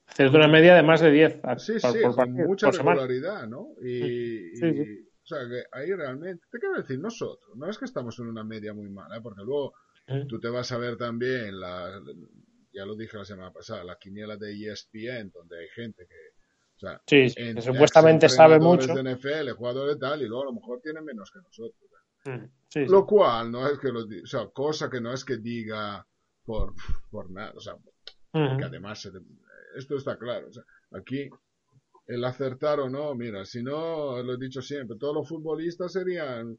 Acierta 0.05 0.37
una 0.37 0.47
media 0.47 0.75
de 0.75 0.83
más 0.83 1.01
de 1.01 1.09
10. 1.09 1.41
Sí, 1.57 1.79
sí, 1.79 2.01
con 2.15 2.31
mucha 2.33 2.69
regularidad, 2.69 3.47
¿no? 3.47 3.69
Y, 3.81 4.51
O 5.01 5.25
sea, 5.25 5.39
que 5.49 5.63
ahí 5.71 5.91
realmente, 5.93 6.45
te 6.51 6.59
quiero 6.59 6.75
decir, 6.75 6.99
nosotros, 6.99 7.57
no 7.57 7.67
es 7.67 7.79
que 7.79 7.85
estamos 7.85 8.19
en 8.19 8.27
una 8.27 8.43
media 8.43 8.75
muy 8.75 8.91
mala, 8.91 9.19
porque 9.19 9.41
luego 9.41 9.73
tú 10.29 10.39
te 10.39 10.49
vas 10.49 10.71
a 10.71 10.77
ver 10.77 10.95
también, 10.95 11.59
la, 11.59 11.99
ya 12.71 12.85
lo 12.85 12.95
dije 12.95 13.17
la 13.17 13.25
semana 13.25 13.51
pasada, 13.51 13.83
la 13.83 13.97
quiniela 13.97 14.37
de 14.37 14.53
ESPN, 14.53 15.31
donde 15.31 15.57
hay 15.57 15.69
gente 15.69 16.05
que, 16.05 16.36
o 16.77 16.79
sea, 16.79 17.01
sí, 17.07 17.29
supuestamente 17.59 18.29
sabe 18.29 18.59
mucho. 18.59 18.93
de 18.93 19.15
NFL, 19.15 19.49
jugadores 19.57 19.95
de 19.95 19.99
tal, 19.99 20.21
y 20.21 20.27
luego 20.27 20.43
a 20.43 20.45
lo 20.45 20.53
mejor 20.53 20.79
tienen 20.81 21.03
menos 21.03 21.31
que 21.31 21.39
nosotros. 21.39 21.81
¿eh? 22.25 22.85
lo 22.87 23.05
cual 23.05 23.51
no 23.51 23.67
es 23.67 23.79
que 23.79 23.91
lo 23.91 24.05
diga, 24.05 24.23
o 24.23 24.27
sea, 24.27 24.47
cosa 24.49 24.89
que 24.89 25.01
no 25.01 25.13
es 25.13 25.23
que 25.23 25.37
diga 25.37 26.05
por, 26.43 26.73
por 27.09 27.31
nada, 27.31 27.53
o 27.55 27.59
sea, 27.59 27.75
que 28.31 28.63
además 28.63 29.09
esto 29.75 29.95
está 29.95 30.17
claro, 30.17 30.47
o 30.49 30.53
sea, 30.53 30.63
aquí 30.91 31.29
el 32.05 32.23
acertar 32.23 32.79
o 32.79 32.89
no, 32.89 33.15
mira, 33.15 33.43
si 33.45 33.63
no, 33.63 34.21
lo 34.21 34.33
he 34.33 34.37
dicho 34.37 34.61
siempre, 34.61 34.97
todos 34.97 35.15
los 35.15 35.27
futbolistas 35.27 35.91
serían 35.91 36.57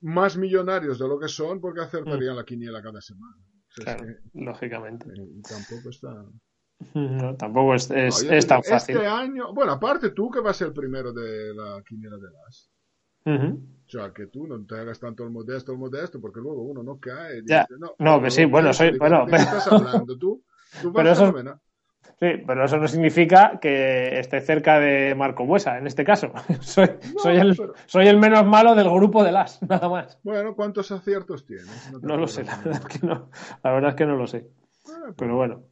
más 0.00 0.36
millonarios 0.36 0.98
de 0.98 1.08
lo 1.08 1.18
que 1.18 1.28
son 1.28 1.60
porque 1.60 1.80
acertarían 1.80 2.34
mm. 2.34 2.36
la 2.36 2.44
quiniela 2.44 2.82
cada 2.82 3.00
semana. 3.00 3.36
claro, 3.74 4.06
lógicamente. 4.34 5.06
Eh, 5.08 5.40
tampoco 5.48 5.90
está... 5.90 6.24
No, 6.94 7.34
tampoco 7.36 7.74
es, 7.74 7.90
es, 7.90 8.46
tan 8.46 8.62
fácil. 8.62 8.96
Este 8.96 9.06
año, 9.06 9.52
bueno, 9.54 9.72
aparte 9.72 10.10
tú 10.10 10.30
que 10.30 10.40
vas 10.40 10.56
a 10.56 10.58
ser 10.58 10.68
el 10.68 10.74
primero 10.74 11.12
de 11.12 11.54
la 11.54 11.82
quiniela 11.82 12.16
de 12.16 12.30
las. 12.30 12.70
O 13.26 13.88
sea, 13.90 14.12
que 14.12 14.26
tú 14.26 14.46
no 14.46 14.64
te 14.66 14.76
hagas 14.76 15.00
tanto 15.00 15.24
el 15.24 15.30
modesto, 15.30 15.72
el 15.72 15.78
modesto, 15.78 16.20
porque 16.20 16.40
luego 16.40 16.62
uno 16.62 16.82
no 16.82 16.98
cae. 16.98 17.42
no, 17.78 17.94
no, 17.98 18.22
que 18.22 18.30
sí, 18.30 18.44
bueno, 18.44 18.72
soy. 18.72 18.98
Bueno, 18.98 19.24
¿De 19.26 19.32
qué 19.32 19.36
estás 19.36 19.66
hablando 19.68 20.18
tú? 20.18 20.42
Tú 20.82 20.90
vas 20.90 21.04
pero 21.04 21.12
eso, 21.12 21.60
Sí, 22.20 22.42
pero 22.46 22.64
eso 22.64 22.76
no 22.76 22.86
significa 22.86 23.58
que 23.60 24.18
esté 24.18 24.40
cerca 24.40 24.78
de 24.78 25.14
Marco 25.14 25.44
Buesa, 25.44 25.78
en 25.78 25.86
este 25.86 26.04
caso. 26.04 26.32
soy, 26.60 26.88
soy, 27.20 27.36
el, 27.36 27.56
soy 27.86 28.06
el 28.06 28.18
menos 28.18 28.46
malo 28.46 28.74
del 28.74 28.88
grupo 28.88 29.24
de 29.24 29.32
las, 29.32 29.60
nada 29.62 29.88
más. 29.88 30.18
Bueno, 30.22 30.54
¿cuántos 30.54 30.92
aciertos 30.92 31.44
tienes? 31.44 31.92
No, 32.02 32.16
lo 32.16 32.28
sé, 32.28 32.44
la 32.44 32.56
verdad, 32.58 32.82
es 32.88 32.98
que 32.98 33.06
no, 33.06 33.30
la 33.62 33.72
verdad 33.72 33.90
es 33.90 33.96
que 33.96 34.06
no 34.06 34.16
lo 34.16 34.26
sé. 34.26 34.48
Ah, 34.86 35.00
pues 35.06 35.14
pero 35.16 35.36
bueno, 35.36 35.64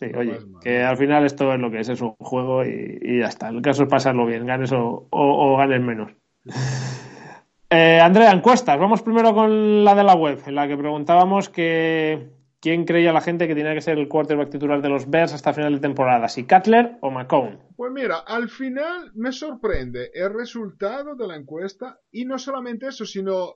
sí, 0.00 0.06
oye, 0.16 0.38
que 0.62 0.82
al 0.82 0.96
final 0.96 1.24
esto 1.24 1.52
es 1.52 1.60
lo 1.60 1.70
que 1.70 1.80
es, 1.80 1.88
es 1.88 2.00
un 2.00 2.14
juego 2.18 2.64
y, 2.64 3.20
ya 3.20 3.26
está. 3.26 3.48
El 3.50 3.62
caso 3.62 3.84
es 3.84 3.88
pasarlo 3.88 4.26
bien, 4.26 4.46
ganes 4.46 4.72
o, 4.72 5.06
o, 5.10 5.56
ganes 5.56 5.80
menos. 5.80 6.12
Eh, 7.72 8.00
Andrea, 8.00 8.32
encuestas. 8.32 8.80
Vamos 8.80 9.00
primero 9.00 9.32
con 9.32 9.84
la 9.84 9.94
de 9.94 10.02
la 10.02 10.16
web, 10.16 10.40
en 10.44 10.56
la 10.56 10.66
que 10.66 10.76
preguntábamos 10.76 11.48
que 11.48 12.28
¿Quién 12.60 12.84
creía 12.84 13.14
la 13.14 13.22
gente 13.22 13.48
que 13.48 13.54
tenía 13.54 13.72
que 13.72 13.80
ser 13.80 13.98
el 13.98 14.06
quarterback 14.06 14.50
titular 14.50 14.82
de 14.82 14.90
los 14.90 15.08
Bears 15.08 15.32
hasta 15.32 15.54
final 15.54 15.76
de 15.76 15.80
temporada? 15.80 16.28
¿Si 16.28 16.46
Cutler 16.46 16.98
o 17.00 17.10
McCone? 17.10 17.58
Pues 17.74 17.90
mira, 17.90 18.18
al 18.18 18.50
final 18.50 19.12
me 19.14 19.32
sorprende 19.32 20.10
el 20.12 20.34
resultado 20.34 21.16
de 21.16 21.26
la 21.26 21.36
encuesta 21.36 21.98
y 22.12 22.26
no 22.26 22.38
solamente 22.38 22.88
eso, 22.88 23.06
sino 23.06 23.54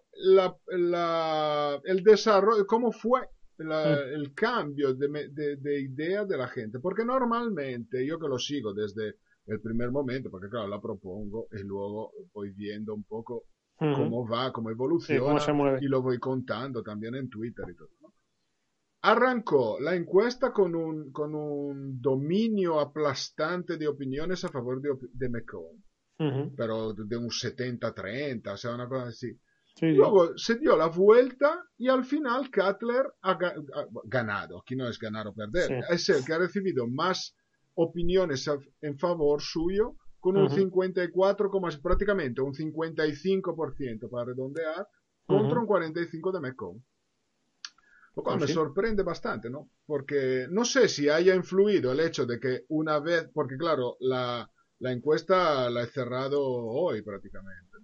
el 0.66 2.02
desarrollo, 2.02 2.66
cómo 2.66 2.92
fue 2.92 3.28
mm. 3.58 4.14
el 4.14 4.34
cambio 4.34 4.94
de, 4.94 5.80
idea 5.80 6.24
de 6.24 6.36
la 6.36 6.48
gente. 6.48 6.78
Porque 6.80 7.04
normalmente, 7.04 8.06
yo 8.06 8.18
que 8.18 8.28
lo 8.28 8.38
sigo 8.38 8.72
desde 8.72 9.16
el 9.46 9.60
primer 9.60 9.90
momento, 9.90 10.30
porque 10.30 10.48
claro, 10.48 10.68
la 10.68 10.80
propongo 10.80 11.48
y 11.52 11.62
luego 11.62 12.12
voy 12.32 12.50
viendo 12.50 12.94
un 12.94 13.04
poco 13.04 13.44
cómo 13.76 14.26
va, 14.26 14.52
cómo 14.52 14.70
evoluciona 14.70 15.78
y 15.80 15.86
lo 15.86 16.00
voy 16.00 16.18
contando 16.18 16.82
también 16.82 17.14
en 17.16 17.28
Twitter 17.28 17.66
y 17.68 17.74
todo. 17.74 17.90
Arrancó 19.02 19.78
la 19.80 19.94
encuesta 19.94 20.50
con 20.50 20.74
un, 20.74 21.12
con 21.12 21.34
un 21.34 22.00
dominio 22.00 22.80
aplastante 22.80 23.76
de 23.76 23.86
opiniones 23.86 24.42
a 24.44 24.48
favor 24.48 24.80
de, 24.80 24.96
de 25.12 25.28
McCone, 25.28 25.82
pero 26.56 26.94
de 26.94 27.16
un 27.16 27.28
70-30, 27.28 28.54
o 28.54 28.56
sea, 28.56 28.74
una 28.74 28.88
cosa 28.88 29.08
así. 29.08 29.38
Luego 29.80 30.38
se 30.38 30.56
dio 30.56 30.76
la 30.76 30.86
vuelta 30.86 31.64
y 31.76 31.88
al 31.88 32.04
final 32.04 32.50
Cutler 32.50 33.12
ha, 33.22 33.38
ganado. 34.04 34.60
Aquí 34.60 34.76
no 34.76 34.88
es 34.88 34.98
ganar 34.98 35.26
o 35.26 35.34
perder. 35.34 35.84
Es 35.90 36.08
el 36.08 36.24
que 36.24 36.32
ha 36.32 36.38
recibido 36.38 36.86
más 36.86 37.34
opiniones 37.74 38.48
en 38.80 38.98
favor 38.98 39.42
suyo 39.42 39.96
con 40.20 40.36
un 40.36 40.48
54, 40.48 41.50
prácticamente 41.82 42.40
un 42.40 42.54
55% 42.54 44.08
para 44.08 44.24
redondear, 44.24 44.88
contra 45.26 45.60
un 45.60 45.66
45% 45.66 46.32
de 46.32 46.40
McCone. 46.40 46.82
Lo 48.16 48.22
cual 48.22 48.40
me 48.40 48.46
sorprende 48.46 49.02
bastante, 49.02 49.50
¿no? 49.50 49.70
Porque 49.84 50.46
no 50.48 50.64
sé 50.64 50.88
si 50.88 51.08
haya 51.08 51.34
influido 51.34 51.92
el 51.92 52.00
hecho 52.00 52.24
de 52.24 52.38
que 52.38 52.64
una 52.68 53.00
vez, 53.00 53.28
porque 53.34 53.56
claro, 53.56 53.96
la, 54.00 54.48
la 54.78 54.92
encuesta 54.92 55.68
la 55.68 55.82
he 55.82 55.86
cerrado 55.88 56.40
hoy 56.40 57.02
prácticamente. 57.02 57.76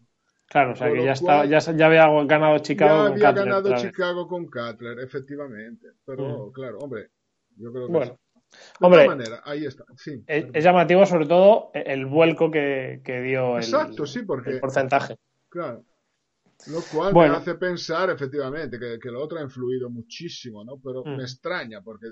Claro, 0.51 0.73
o 0.73 0.75
sea 0.75 0.93
que 0.93 1.05
ya, 1.05 1.13
está, 1.13 1.45
ya, 1.45 1.61
ya, 1.61 1.87
había 1.87 2.09
ganado 2.25 2.59
Chicago 2.59 3.15
ya 3.15 3.29
había 3.29 3.45
ganado 3.45 3.77
Chicago 3.77 4.27
con 4.27 4.47
Cutler, 4.47 4.99
efectivamente. 4.99 5.93
Pero 6.05 6.51
claro, 6.53 6.79
hombre, 6.79 7.11
yo 7.57 7.73
creo 7.73 7.87
que... 7.87 7.93
Bueno. 7.93 8.19
De 8.51 8.87
hombre, 8.87 9.07
manera, 9.07 9.43
ahí 9.45 9.65
está. 9.65 9.85
Sí, 9.97 10.25
es, 10.27 10.65
llamativo 10.65 11.07
sobre 11.07 11.27
todo 11.27 11.71
el 11.73 12.05
vuelco 12.07 12.51
que, 12.51 13.01
que 13.05 13.21
dio 13.21 13.59
el, 13.59 13.63
Exacto, 13.63 14.05
sí, 14.07 14.23
porque, 14.23 14.51
el 14.51 14.59
porcentaje. 14.59 15.19
Claro, 15.49 15.85
lo 16.67 16.81
cual 16.93 17.15
me 17.15 17.37
hace 17.37 17.55
pensar, 17.55 18.11
efectivamente, 18.11 18.77
que, 18.77 18.99
que, 18.99 19.09
lo 19.09 19.23
otro 19.23 19.39
ha 19.39 19.43
influido 19.43 19.89
muchísimo, 19.89 20.65
¿no? 20.65 20.81
Pero 20.83 21.05
me 21.05 21.19
mm. 21.19 21.21
extraña, 21.21 21.81
porque, 21.81 22.09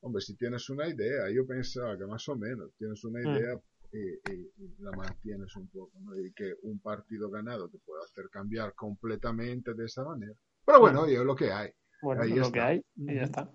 hombre, 0.00 0.22
si 0.22 0.34
tienes 0.38 0.70
una 0.70 0.88
idea, 0.88 1.28
yo 1.30 1.46
pensaba 1.46 1.98
que 1.98 2.06
más 2.06 2.26
o 2.30 2.36
menos 2.36 2.70
tienes 2.78 3.04
una 3.04 3.20
mm. 3.20 3.60
Idea 3.98 4.18
y, 4.32 4.82
la 4.82 4.92
mantienes 4.92 5.54
un 5.56 5.68
poco, 5.68 5.92
¿no? 6.00 6.18
Y 6.18 6.32
que 6.32 6.54
un 6.62 6.80
partido 6.80 7.30
ganado 7.30 7.68
te 7.68 7.78
puede 7.78 8.02
hacer 8.04 8.28
cambiar 8.30 8.74
completamente 8.74 9.74
de 9.74 9.84
esa 9.84 10.04
manera. 10.04 10.34
Pero 10.64 10.80
bueno, 10.80 11.02
oye, 11.02 11.14
es 11.14 11.24
lo 11.24 11.34
que 11.34 11.52
hay. 11.52 11.70
Bueno, 12.02 12.22
Ahí 12.22 12.32
es 12.32 12.38
lo 12.38 12.52
que 12.52 12.60
hay 12.60 12.84
y 12.96 13.14
ya 13.14 13.22
está. 13.22 13.50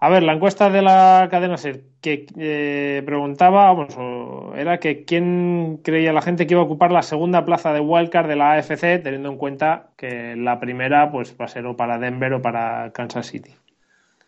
A 0.00 0.10
ver, 0.10 0.22
la 0.22 0.32
encuesta 0.32 0.70
de 0.70 0.80
la 0.80 1.26
cadena 1.28 1.56
SER 1.56 1.82
que 2.00 2.26
eh, 2.36 3.02
preguntaba, 3.04 3.72
vamos, 3.72 3.96
era 4.56 4.78
que 4.78 5.04
quién 5.04 5.80
creía 5.82 6.12
la 6.12 6.22
gente 6.22 6.46
que 6.46 6.54
iba 6.54 6.60
a 6.60 6.66
ocupar 6.66 6.92
la 6.92 7.02
segunda 7.02 7.44
plaza 7.44 7.72
de 7.72 7.80
wildcard 7.80 8.28
de 8.28 8.36
la 8.36 8.52
AFC, 8.52 9.02
teniendo 9.02 9.28
en 9.28 9.38
cuenta 9.38 9.90
que 9.96 10.36
la 10.36 10.60
primera 10.60 11.10
pues 11.10 11.36
va 11.40 11.46
a 11.46 11.48
ser 11.48 11.66
o 11.66 11.76
para 11.76 11.98
Denver 11.98 12.32
o 12.34 12.42
para 12.42 12.92
Kansas 12.92 13.26
City. 13.26 13.50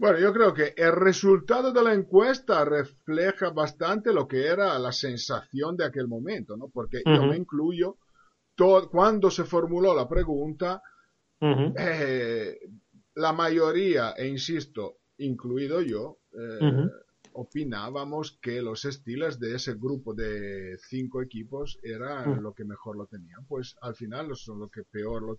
Bueno, 0.00 0.18
yo 0.18 0.32
creo 0.32 0.54
que 0.54 0.72
el 0.78 0.92
resultado 0.92 1.74
de 1.74 1.82
la 1.82 1.92
encuesta 1.92 2.64
refleja 2.64 3.50
bastante 3.50 4.14
lo 4.14 4.26
que 4.26 4.46
era 4.46 4.78
la 4.78 4.92
sensación 4.92 5.76
de 5.76 5.84
aquel 5.84 6.08
momento, 6.08 6.56
¿no? 6.56 6.70
Porque 6.70 7.02
yo 7.04 7.26
me 7.26 7.36
incluyo, 7.36 7.98
todo, 8.54 8.88
cuando 8.88 9.30
se 9.30 9.44
formuló 9.44 9.94
la 9.94 10.08
pregunta, 10.08 10.82
eh, 11.38 12.58
la 13.16 13.34
mayoría, 13.34 14.12
e 14.12 14.26
insisto, 14.26 15.00
incluido 15.18 15.82
yo, 15.82 16.20
eh, 16.32 16.88
opinábamos 17.34 18.38
que 18.40 18.62
los 18.62 18.86
estilos 18.86 19.38
de 19.38 19.56
ese 19.56 19.74
grupo 19.74 20.14
de 20.14 20.78
cinco 20.78 21.20
equipos 21.20 21.78
eran 21.82 22.42
lo 22.42 22.54
que 22.54 22.64
mejor 22.64 22.96
lo 22.96 23.04
tenían. 23.04 23.44
Pues 23.46 23.76
al 23.82 23.94
final 23.94 24.34
son 24.34 24.60
los 24.60 24.70
que 24.70 24.82
peor 24.82 25.22
lo, 25.22 25.38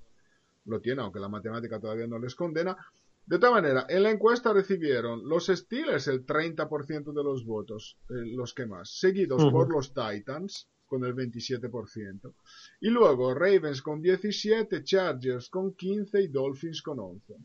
lo 0.66 0.80
tienen, 0.80 1.06
aunque 1.06 1.20
la 1.20 1.30
matemática 1.30 1.80
todavía 1.80 2.06
no 2.06 2.20
les 2.20 2.36
condena. 2.36 2.78
De 3.26 3.40
todas 3.40 3.62
manera, 3.62 3.86
en 3.88 4.04
la 4.04 4.12
encuesta 4.12 4.52
recibieron 4.52 5.28
los 5.28 5.48
Steelers 5.48 6.08
el 6.08 6.26
30% 6.26 7.14
de 7.14 7.24
los 7.24 7.46
votos, 7.46 7.98
eh, 8.10 8.14
los 8.36 8.54
que 8.54 8.66
más, 8.66 9.00
seguidos 9.00 9.46
por 9.52 9.72
los 9.72 9.94
Titans 9.94 10.68
con 10.86 11.06
el 11.06 11.16
27%, 11.16 12.34
y 12.82 12.90
luego 12.90 13.34
Ravens 13.34 13.82
con 13.82 14.02
17, 14.02 14.84
Chargers 14.84 15.50
con 15.50 15.74
15 15.74 16.22
y 16.22 16.28
Dolphins 16.28 16.82
con 16.82 17.00
11 17.00 17.36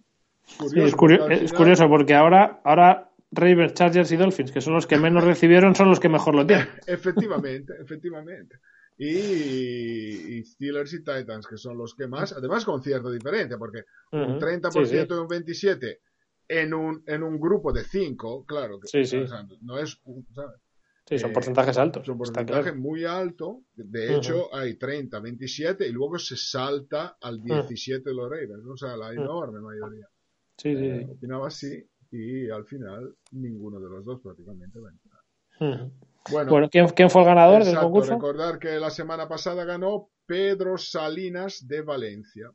es, 0.75 1.53
curioso 1.53 1.89
porque 1.89 2.15
ahora, 2.15 2.61
ahora 2.65 3.11
Ravens, 3.33 3.75
Chargers 3.75 4.13
y 4.13 4.17
Dolphins, 4.17 4.53
que 4.53 4.61
son 4.61 4.75
los 4.75 4.87
que 4.87 4.99
menos 4.99 5.25
recibieron, 5.25 5.75
son 5.75 5.89
los 5.89 6.01
que 6.01 6.09
mejor 6.09 6.35
lo 6.35 6.47
tienen. 6.47 6.69
efectivamente, 6.87 7.75
efectivamente. 7.81 8.61
Y, 8.99 10.43
Steelers 10.45 10.95
y 10.95 10.99
Titans, 10.99 11.47
que 11.47 11.57
son 11.57 11.77
los 11.77 11.95
que 11.95 12.07
más, 12.07 12.33
además 12.33 12.65
con 12.65 12.83
cierta 12.83 13.11
diferencia, 13.11 13.59
porque 13.59 13.83
un 14.13 14.41
30% 14.41 15.09
y 15.11 15.13
un 15.13 15.29
27% 15.29 15.99
en 16.49 16.75
un, 16.75 17.03
en 17.07 17.23
un 17.23 17.41
grupo 17.41 17.73
de 17.73 17.83
5, 17.83 18.45
claro, 18.47 18.79
que 18.79 18.89
no 19.63 19.79
es, 19.79 20.01
Sí, 21.09 21.21
son 21.21 21.33
porcentajes 21.33 21.79
altos. 21.79 22.05
Son 22.05 22.19
porcentajes 22.19 22.75
muy 22.75 23.05
alto. 23.05 23.63
De 23.77 24.17
hecho, 24.17 24.53
hay 24.53 24.77
30, 24.77 25.21
27 25.21 25.87
y 25.87 25.93
luego 25.93 26.19
se 26.19 26.37
salta 26.37 27.17
al 27.21 27.41
17 27.41 28.11
de 28.11 28.15
los 28.15 28.29
Ravens. 28.29 28.67
O 28.69 28.77
sea, 28.77 28.97
la 28.97 29.13
enorme 29.13 29.61
mayoría. 29.61 30.09
Sí, 30.57 30.75
sí, 30.75 30.85
eh, 30.85 31.07
opinaba 31.09 31.47
así 31.47 31.89
y 32.11 32.51
al 32.51 32.65
final 32.65 33.15
ninguno 33.33 33.79
de 33.79 33.89
los 33.89 34.05
dos 34.05 34.21
prácticamente 34.21 34.81
va 34.81 34.89
a 34.89 34.93
entrar. 34.93 35.91
Bueno, 36.31 36.69
¿quién, 36.71 37.11
fue 37.11 37.23
el 37.23 37.27
ganador 37.27 37.65
del 37.65 37.77
concurso? 37.77 38.15
Recordar 38.15 38.59
que 38.59 38.79
la 38.79 38.91
semana 38.91 39.29
pasada 39.29 39.65
ganó 39.65 40.09
Pedro 40.27 40.79
Salinas 40.79 41.67
de 41.67 41.83
Valencia. 41.83 42.51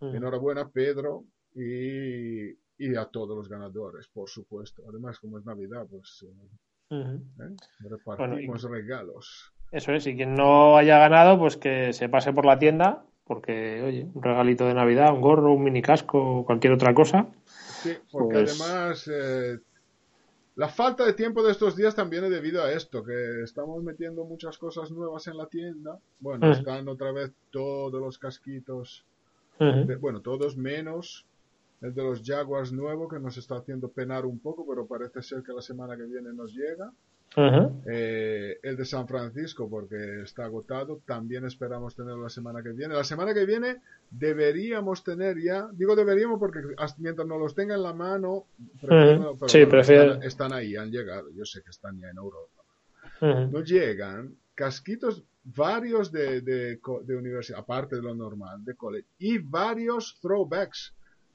Enhorabuena, 0.00 0.68
Pedro, 0.68 1.24
y, 1.54 2.50
y, 2.76 2.96
a 2.96 3.04
todos 3.04 3.36
los 3.36 3.48
ganadores, 3.48 4.08
por 4.08 4.28
supuesto. 4.28 4.82
Además, 4.88 5.20
como 5.20 5.38
es 5.38 5.44
Navidad, 5.44 5.86
pues 5.88 6.26
eh, 6.90 7.18
¿eh? 7.40 7.88
repartimos 7.88 8.64
regalos. 8.64 9.52
Eso 9.70 9.92
es, 9.92 10.06
y 10.08 10.16
quien 10.16 10.34
no 10.34 10.76
haya 10.76 10.98
ganado, 10.98 11.38
pues 11.38 11.56
que 11.56 11.92
se 11.92 12.08
pase 12.08 12.32
por 12.32 12.44
la 12.44 12.58
tienda, 12.58 13.04
porque, 13.24 13.82
oye, 13.82 14.08
un 14.12 14.22
regalito 14.22 14.66
de 14.66 14.74
Navidad, 14.74 15.14
un 15.14 15.20
gorro, 15.20 15.54
un 15.54 15.62
mini 15.62 15.82
casco 15.82 16.44
cualquier 16.44 16.72
otra 16.72 16.92
cosa. 16.92 17.28
Sí, 17.46 17.92
porque 18.10 18.40
pues 18.40 18.60
además 18.60 19.08
eh, 19.12 19.60
la 20.56 20.68
falta 20.68 21.04
de 21.04 21.14
tiempo 21.14 21.42
de 21.42 21.52
estos 21.52 21.76
días 21.76 21.94
también 21.94 22.24
es 22.24 22.30
debido 22.30 22.62
a 22.62 22.72
esto, 22.72 23.02
que 23.02 23.42
estamos 23.42 23.82
metiendo 23.82 24.24
muchas 24.24 24.58
cosas 24.58 24.90
nuevas 24.90 25.26
en 25.26 25.36
la 25.36 25.46
tienda. 25.46 25.98
Bueno, 26.20 26.52
están 26.52 26.88
otra 26.88 27.10
vez 27.12 27.32
todos 27.50 28.00
los 28.00 28.18
casquitos, 28.18 29.04
bueno, 30.00 30.20
todos 30.20 30.56
menos 30.56 31.24
el 31.80 31.94
de 31.94 32.02
los 32.02 32.22
Jaguars 32.24 32.72
nuevo 32.72 33.08
que 33.08 33.18
nos 33.18 33.36
está 33.36 33.56
haciendo 33.56 33.88
penar 33.88 34.24
un 34.24 34.38
poco, 34.38 34.64
pero 34.66 34.86
parece 34.86 35.20
ser 35.20 35.42
que 35.42 35.52
la 35.52 35.62
semana 35.62 35.96
que 35.96 36.04
viene 36.04 36.32
nos 36.32 36.52
llega. 36.54 36.92
Eh, 37.36 38.58
el 38.62 38.76
de 38.76 38.84
San 38.84 39.08
Francisco, 39.08 39.68
porque 39.68 40.22
está 40.22 40.44
agotado, 40.44 41.00
también 41.06 41.46
esperamos 41.46 41.94
tenerlo 41.94 42.22
la 42.22 42.28
semana 42.28 42.62
que 42.62 42.70
viene. 42.72 42.94
La 42.94 43.04
semana 43.04 43.32
que 43.32 43.46
viene 43.46 43.80
deberíamos 44.10 45.02
tener 45.02 45.40
ya, 45.40 45.68
digo 45.72 45.96
deberíamos 45.96 46.38
porque 46.38 46.60
mientras 46.98 47.26
no 47.26 47.38
los 47.38 47.54
tenga 47.54 47.74
en 47.74 47.82
la 47.82 47.94
mano, 47.94 48.46
sí, 49.46 49.66
prefiero. 49.66 50.20
Están, 50.22 50.52
ahí, 50.52 50.76
han 50.76 50.90
llegado, 50.90 51.30
yo 51.34 51.44
sé 51.44 51.62
que 51.62 51.70
están 51.70 51.98
ya 51.98 52.10
en 52.10 52.16
Europa. 52.18 52.62
Nos 53.20 53.70
llegan 53.70 54.36
casquitos 54.54 55.22
varios 55.44 56.10
de, 56.10 56.40
de, 56.40 56.80
de 57.04 57.16
universidad, 57.16 57.60
aparte 57.60 57.96
de 57.96 58.02
lo 58.02 58.14
normal, 58.14 58.64
de 58.64 58.74
college, 58.74 59.06
y 59.18 59.38
varios 59.38 60.18
throwbacks 60.20 60.92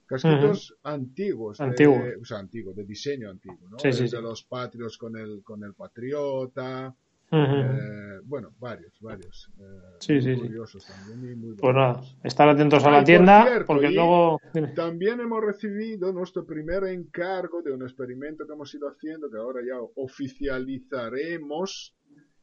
Casquitos 0.07 0.75
antiguos, 0.83 1.57
de, 1.57 2.15
o 2.21 2.25
sea, 2.25 2.39
antiguos, 2.39 2.75
de 2.75 2.85
diseño 2.85 3.29
antiguo, 3.29 3.69
¿no? 3.69 3.77
de 3.77 4.21
los 4.21 4.43
patrios 4.43 4.97
con 4.97 5.17
el, 5.17 5.43
con 5.43 5.63
el 5.63 5.73
patriota, 5.73 6.95
eh, 7.29 8.19
bueno, 8.23 8.53
varios, 8.57 8.93
varios. 9.01 9.51
Eh, 9.59 10.37
curiosos 10.37 10.85
también 10.85 11.33
y 11.33 11.35
muy 11.35 11.55
Pues 11.55 11.75
nada, 11.75 12.01
estar 12.23 12.47
atentos 12.47 12.85
a 12.85 12.91
la 12.91 13.03
tienda 13.03 13.65
porque 13.67 13.89
luego... 13.89 14.39
También 14.75 15.19
hemos 15.19 15.43
recibido 15.43 16.13
nuestro 16.13 16.45
primer 16.45 16.85
encargo 16.85 17.61
de 17.61 17.73
un 17.73 17.81
experimento 17.81 18.47
que 18.47 18.53
hemos 18.53 18.73
ido 18.73 18.87
haciendo, 18.87 19.29
que 19.29 19.37
ahora 19.37 19.59
ya 19.61 19.75
oficializaremos, 19.95 21.93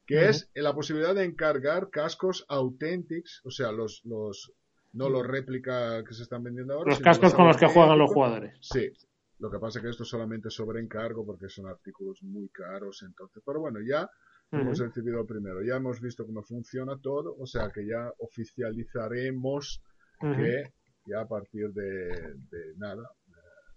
que 0.05 0.29
es 0.29 0.51
la 0.55 0.75
posibilidad 0.75 1.15
de 1.15 1.25
encargar 1.25 1.89
cascos 1.89 2.45
auténticos, 2.49 3.41
o 3.45 3.51
sea, 3.51 3.73
los, 3.73 4.03
los 4.05 4.53
no 4.95 5.09
los 5.09 5.27
réplica 5.27 6.03
que 6.05 6.15
se 6.15 6.23
están 6.23 6.43
vendiendo 6.43 6.75
ahora. 6.75 6.91
Los 6.91 7.01
cascos 7.01 7.35
con 7.35 7.47
los 7.47 7.57
que 7.57 7.67
juegan 7.67 7.99
los 7.99 8.11
jugadores. 8.11 8.57
Sí. 8.61 8.91
Lo 9.39 9.51
que 9.51 9.59
pasa 9.59 9.79
es 9.79 9.83
que 9.83 9.91
esto 9.91 10.05
solamente 10.05 10.49
sobre 10.49 10.81
encargo 10.81 11.27
porque 11.27 11.49
son 11.49 11.67
artículos 11.67 12.23
muy 12.23 12.49
caros, 12.49 13.03
entonces. 13.03 13.43
Pero 13.45 13.61
bueno, 13.61 13.81
ya 13.87 14.09
hemos 14.53 14.79
recibido 14.79 15.27
primero, 15.27 15.63
ya 15.63 15.77
hemos 15.77 16.01
visto 16.01 16.25
cómo 16.25 16.43
funciona 16.43 16.97
todo, 17.01 17.35
o 17.37 17.45
sea 17.45 17.71
que 17.71 17.85
ya 17.85 18.13
oficializaremos 18.19 19.83
que 20.21 20.73
ya 21.07 21.21
a 21.21 21.29
partir 21.29 21.73
de, 21.73 22.37
nada, 22.77 23.11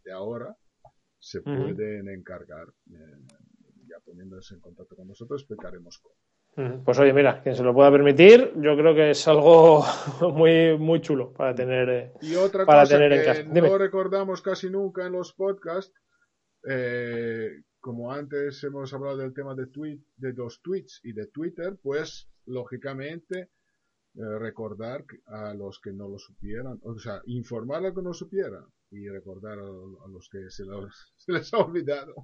de 0.06 0.12
ahora, 0.12 0.56
se 1.20 1.42
pueden 1.42 2.08
encargar. 2.10 2.68
Eh, 2.92 3.18
ya 3.90 4.00
poniéndose 4.06 4.54
en 4.54 4.62
contacto 4.62 4.96
con 4.96 5.08
nosotros, 5.08 5.42
explicaremos 5.42 5.98
cómo. 5.98 6.16
Pues 6.84 6.98
oye, 6.98 7.14
mira, 7.14 7.40
quien 7.44 7.56
se 7.56 7.62
lo 7.62 7.72
pueda 7.72 7.92
permitir, 7.92 8.52
yo 8.56 8.76
creo 8.76 8.96
que 8.96 9.12
es 9.12 9.28
algo 9.28 9.86
muy, 10.34 10.76
muy 10.76 11.02
chulo 11.02 11.32
para 11.32 11.54
tener, 11.54 11.90
eh, 11.90 12.14
y 12.22 12.34
otra 12.34 12.66
cosa 12.66 12.98
que 12.98 13.46
No 13.46 13.78
recordamos 13.78 14.42
casi 14.42 14.68
nunca 14.68 15.06
en 15.06 15.12
los 15.12 15.34
podcasts, 15.34 15.94
eh, 16.68 17.62
como 17.80 18.12
antes 18.12 18.64
hemos 18.64 18.92
hablado 18.92 19.18
del 19.18 19.36
tema 19.36 19.54
de, 19.54 19.68
tweet, 19.68 20.00
de 20.16 20.34
los 20.34 20.60
tweets 20.64 21.00
y 21.04 21.14
de 21.14 21.28
Twitter, 21.28 21.78
pues 21.80 22.28
lógicamente 22.48 23.50
eh, 24.18 24.40
recordar 24.40 25.06
a 25.28 25.54
los 25.54 25.80
que 25.80 25.94
no 25.94 26.10
lo 26.10 26.18
supieran, 26.18 26.80
o 26.82 26.98
sea, 26.98 27.22
informar 27.28 27.78
a 27.78 27.90
los 27.90 27.94
que 27.94 28.02
no 28.02 28.14
supieran 28.16 28.66
y 28.90 29.08
recordar 29.10 29.60
a, 29.60 30.08
los 30.10 30.28
que 30.32 30.50
se, 30.50 30.64
les 31.28 31.54
ha 31.54 31.58
olvidado. 31.60 32.16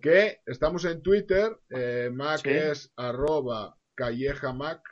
Que 0.00 0.38
estamos 0.46 0.84
en 0.84 1.02
Twitter, 1.02 1.50
eh, 1.68 2.10
Mac 2.12 2.46
es 2.46 2.92
arroba 2.96 3.76
calleja 3.96 4.52
Mac 4.52 4.82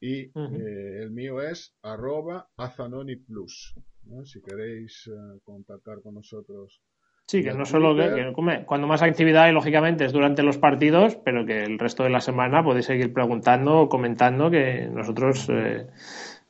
y 0.00 0.22
eh, 0.24 1.02
el 1.02 1.12
mío 1.12 1.40
es 1.40 1.72
arroba 1.82 2.50
azanoni 2.56 3.14
plus. 3.14 3.76
Si 4.24 4.42
queréis 4.42 5.08
contactar 5.44 6.02
con 6.02 6.16
nosotros 6.16 6.82
Sí, 7.32 7.42
que 7.42 7.54
no 7.54 7.64
solo 7.64 7.96
que, 7.96 8.30
cuando 8.66 8.86
más 8.86 9.00
actividad 9.00 9.44
hay, 9.44 9.54
lógicamente, 9.54 10.04
es 10.04 10.12
durante 10.12 10.42
los 10.42 10.58
partidos, 10.58 11.16
pero 11.16 11.46
que 11.46 11.64
el 11.64 11.78
resto 11.78 12.02
de 12.02 12.10
la 12.10 12.20
semana 12.20 12.62
podéis 12.62 12.84
seguir 12.84 13.10
preguntando, 13.10 13.88
comentando, 13.88 14.50
que 14.50 14.86
nosotros 14.92 15.46
eh, 15.48 15.86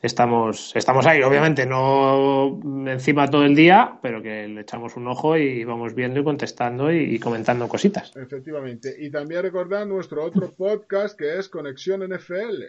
estamos, 0.03 0.75
estamos 0.75 1.07
ahí. 1.07 1.23
Obviamente, 1.23 1.67
no 1.67 2.59
encima 2.89 3.29
todo 3.29 3.45
el 3.45 3.55
día, 3.55 4.01
pero 4.03 4.21
que 4.21 4.49
le 4.49 4.63
echamos 4.63 4.97
un 4.97 5.07
ojo 5.07 5.37
y 5.37 5.63
vamos 5.63 5.95
viendo 5.95 6.19
y 6.19 6.25
contestando 6.25 6.91
y, 6.91 7.17
comentando 7.21 7.69
cositas. 7.69 8.11
Efectivamente. 8.17 8.93
Y 8.99 9.09
también 9.09 9.43
recordar 9.43 9.87
nuestro 9.87 10.25
otro 10.25 10.51
podcast 10.59 11.17
que 11.17 11.39
es 11.39 11.49
Conexión 11.49 12.01
NFL. 12.01 12.65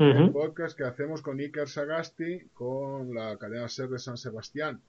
El 0.00 0.32
podcast 0.32 0.76
que 0.76 0.82
hacemos 0.82 1.22
con 1.22 1.38
Iker 1.38 1.68
Sagasti 1.68 2.40
con 2.54 3.14
la 3.14 3.36
cadena 3.36 3.68
SER 3.68 3.88
de 3.88 4.00
San 4.00 4.16
Sebastián. 4.16 4.80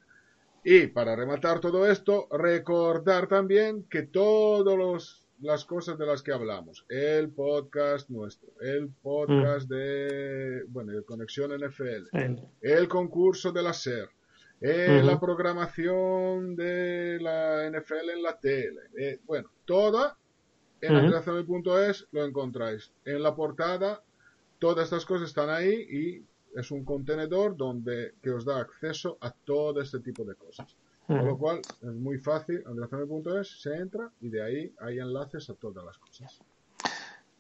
Y 0.63 0.88
para 0.88 1.15
rematar 1.15 1.60
todo 1.60 1.86
esto, 1.89 2.28
recordar 2.32 3.28
también 3.28 3.84
que 3.89 4.04
todas 4.04 5.26
las 5.41 5.65
cosas 5.65 5.97
de 5.97 6.06
las 6.06 6.23
que 6.23 6.32
hablamos, 6.32 6.86
el 6.88 7.30
podcast 7.30 8.10
nuestro, 8.10 8.49
el 8.62 8.89
podcast 8.89 9.69
mm. 9.69 9.73
de, 9.73 10.63
bueno, 10.69 10.93
de 10.93 11.04
Conexión 11.04 11.52
NFL, 11.52 12.39
el 12.62 12.88
concurso 12.88 13.52
de 13.52 13.62
la 13.62 13.73
SER, 13.73 14.08
eh, 14.62 15.02
la 15.04 15.19
programación 15.19 16.56
de 16.56 17.19
la 17.19 17.69
NFL 17.69 18.12
en 18.13 18.23
la 18.23 18.39
tele, 18.39 18.82
eh, 18.97 19.19
bueno, 19.26 19.49
toda 19.65 20.17
en 20.80 20.95
uh 20.95 21.78
es 21.80 22.08
lo 22.12 22.26
encontráis. 22.26 22.91
En 23.06 23.23
la 23.23 23.36
portada, 23.36 24.04
todas 24.60 24.86
estas 24.86 25.06
cosas 25.06 25.30
están 25.30 25.49
ahí 25.49 25.73
y 25.89 26.23
es 26.55 26.71
un 26.71 26.83
contenedor 26.83 27.55
donde 27.57 28.13
que 28.21 28.31
os 28.31 28.45
da 28.45 28.59
acceso 28.59 29.17
a 29.21 29.31
todo 29.31 29.81
este 29.81 29.99
tipo 29.99 30.23
de 30.23 30.35
cosas. 30.35 30.75
Con 31.05 31.25
lo 31.25 31.37
cual 31.37 31.59
es 31.59 31.93
muy 31.95 32.17
fácil, 32.17 32.63
es 33.41 33.61
se 33.61 33.75
entra 33.75 34.09
y 34.21 34.29
de 34.29 34.41
ahí 34.41 34.73
hay 34.79 34.99
enlaces 34.99 35.49
a 35.49 35.53
todas 35.55 35.83
las 35.83 35.97
cosas. 35.97 36.41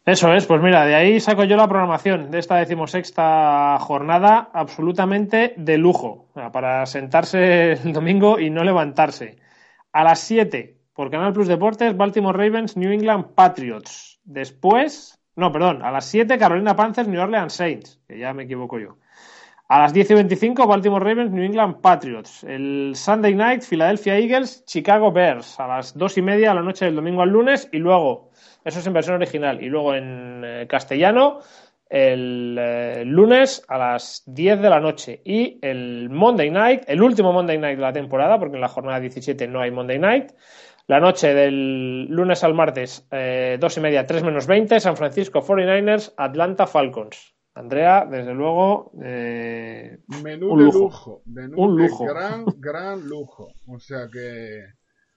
Eso 0.05 0.33
es, 0.33 0.45
pues 0.45 0.61
mira, 0.61 0.85
de 0.85 0.95
ahí 0.95 1.21
saco 1.21 1.45
yo 1.45 1.55
la 1.55 1.69
programación 1.69 2.29
de 2.29 2.39
esta 2.39 2.57
decimosexta 2.57 3.77
jornada 3.79 4.49
absolutamente 4.51 5.53
de 5.55 5.77
lujo, 5.77 6.27
para 6.51 6.85
sentarse 6.85 7.71
el 7.71 7.93
domingo 7.93 8.37
y 8.37 8.49
no 8.49 8.65
levantarse. 8.65 9.37
A 9.93 10.03
las 10.03 10.19
7, 10.19 10.77
por 10.93 11.09
Canal 11.09 11.31
Plus 11.31 11.47
Deportes, 11.47 11.95
Baltimore 11.95 12.37
Ravens, 12.37 12.75
New 12.75 12.91
England 12.91 13.27
Patriots. 13.33 14.19
Después, 14.25 15.17
no, 15.37 15.53
perdón, 15.53 15.81
a 15.83 15.91
las 15.91 16.05
7, 16.07 16.37
Carolina 16.37 16.75
Panthers, 16.75 17.07
New 17.07 17.21
Orleans 17.21 17.53
Saints, 17.53 18.01
que 18.05 18.19
ya 18.19 18.33
me 18.33 18.43
equivoco 18.43 18.79
yo. 18.79 18.97
A 19.69 19.79
las 19.79 19.93
10 19.93 20.11
y 20.11 20.13
25, 20.15 20.67
Baltimore 20.67 21.03
Ravens, 21.03 21.31
New 21.31 21.43
England 21.43 21.79
Patriots. 21.81 22.43
El 22.43 22.91
Sunday 22.95 23.33
Night, 23.33 23.63
Philadelphia 23.63 24.19
Eagles, 24.19 24.65
Chicago 24.65 25.11
Bears. 25.11 25.57
A 25.59 25.67
las 25.67 25.97
2 25.97 26.17
y 26.17 26.21
media 26.21 26.51
a 26.51 26.53
la 26.53 26.61
noche 26.61 26.85
del 26.85 26.95
domingo 26.95 27.21
al 27.21 27.29
lunes. 27.29 27.69
Y 27.71 27.77
luego, 27.77 28.29
eso 28.65 28.79
es 28.79 28.87
en 28.87 28.93
versión 28.93 29.15
original. 29.15 29.63
Y 29.63 29.69
luego 29.69 29.95
en 29.95 30.43
eh, 30.43 30.67
castellano, 30.67 31.39
el 31.89 32.57
eh, 32.59 33.03
lunes 33.05 33.63
a 33.69 33.77
las 33.77 34.23
10 34.25 34.61
de 34.61 34.69
la 34.69 34.81
noche. 34.81 35.21
Y 35.23 35.59
el 35.61 36.09
Monday 36.09 36.51
Night, 36.51 36.83
el 36.87 37.01
último 37.01 37.31
Monday 37.31 37.57
Night 37.57 37.77
de 37.77 37.83
la 37.83 37.93
temporada, 37.93 38.37
porque 38.37 38.55
en 38.55 38.61
la 38.61 38.67
jornada 38.67 38.99
17 38.99 39.47
no 39.47 39.61
hay 39.61 39.71
Monday 39.71 39.97
Night. 39.97 40.33
La 40.87 40.99
noche 40.99 41.33
del 41.33 42.07
lunes 42.07 42.43
al 42.43 42.53
martes, 42.53 43.07
eh, 43.11 43.57
2 43.59 43.77
y 43.77 43.79
media, 43.79 44.05
3 44.05 44.23
menos 44.23 44.45
20, 44.45 44.77
San 44.81 44.97
Francisco 44.97 45.41
49ers, 45.41 46.13
Atlanta 46.17 46.67
Falcons. 46.67 47.32
Andrea, 47.55 48.05
desde 48.09 48.33
luego, 48.33 48.91
eh, 49.03 49.99
menú 50.23 50.53
un 50.53 50.65
lujo. 50.65 51.21
de 51.25 51.47
lujo, 51.49 51.61
un 51.61 51.77
lujo. 51.77 52.05
gran, 52.05 52.45
gran 52.57 53.07
lujo. 53.07 53.53
O 53.67 53.79
sea 53.79 54.07
que 54.11 54.65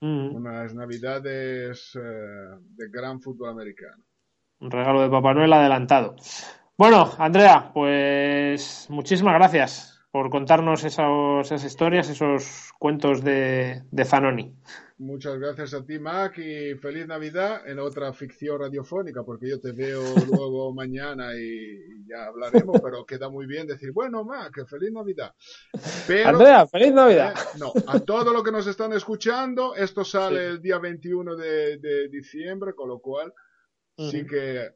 mm. 0.01 0.35
unas 0.35 0.75
navidades 0.75 1.96
eh, 1.96 2.59
de 2.61 2.88
gran 2.90 3.20
fútbol 3.20 3.51
americano. 3.51 4.05
Un 4.61 4.70
regalo 4.70 5.03
de 5.03 5.11
Papá 5.11 5.35
Noel 5.35 5.53
adelantado. 5.53 6.16
Bueno, 6.77 7.11
Andrea, 7.18 7.70
pues 7.72 8.87
muchísimas 8.90 9.35
gracias 9.35 9.95
por 10.16 10.31
contarnos 10.31 10.83
esas 10.83 11.62
historias, 11.62 12.09
esos 12.09 12.72
cuentos 12.79 13.22
de, 13.22 13.83
de 13.90 14.05
Zanoni. 14.07 14.50
Muchas 14.96 15.38
gracias 15.38 15.74
a 15.74 15.85
ti, 15.85 15.98
Mac, 15.98 16.38
y 16.38 16.74
feliz 16.76 17.07
Navidad 17.07 17.68
en 17.68 17.79
otra 17.81 18.14
ficción 18.14 18.59
radiofónica, 18.59 19.22
porque 19.24 19.50
yo 19.50 19.61
te 19.61 19.72
veo 19.72 20.00
luego 20.26 20.72
mañana 20.72 21.35
y 21.37 22.07
ya 22.09 22.29
hablaremos, 22.29 22.81
pero 22.81 23.05
queda 23.05 23.29
muy 23.29 23.46
bien 23.46 23.66
decir, 23.66 23.92
bueno, 23.92 24.24
Mac, 24.24 24.66
feliz 24.66 24.90
Navidad. 24.90 25.35
Pero, 26.07 26.31
Andrea, 26.31 26.66
feliz 26.66 26.94
Navidad. 26.94 27.35
Eh, 27.37 27.59
no, 27.59 27.74
a 27.87 28.00
todos 28.00 28.33
los 28.33 28.42
que 28.42 28.52
nos 28.52 28.66
están 28.66 28.94
escuchando, 28.94 29.74
esto 29.74 30.02
sale 30.02 30.46
el 30.46 30.62
día 30.62 30.79
21 30.79 31.37
de, 31.37 32.09
diciembre, 32.09 32.72
con 32.74 32.88
lo 32.88 33.00
cual 33.00 33.35
sí 33.98 34.24
que 34.24 34.66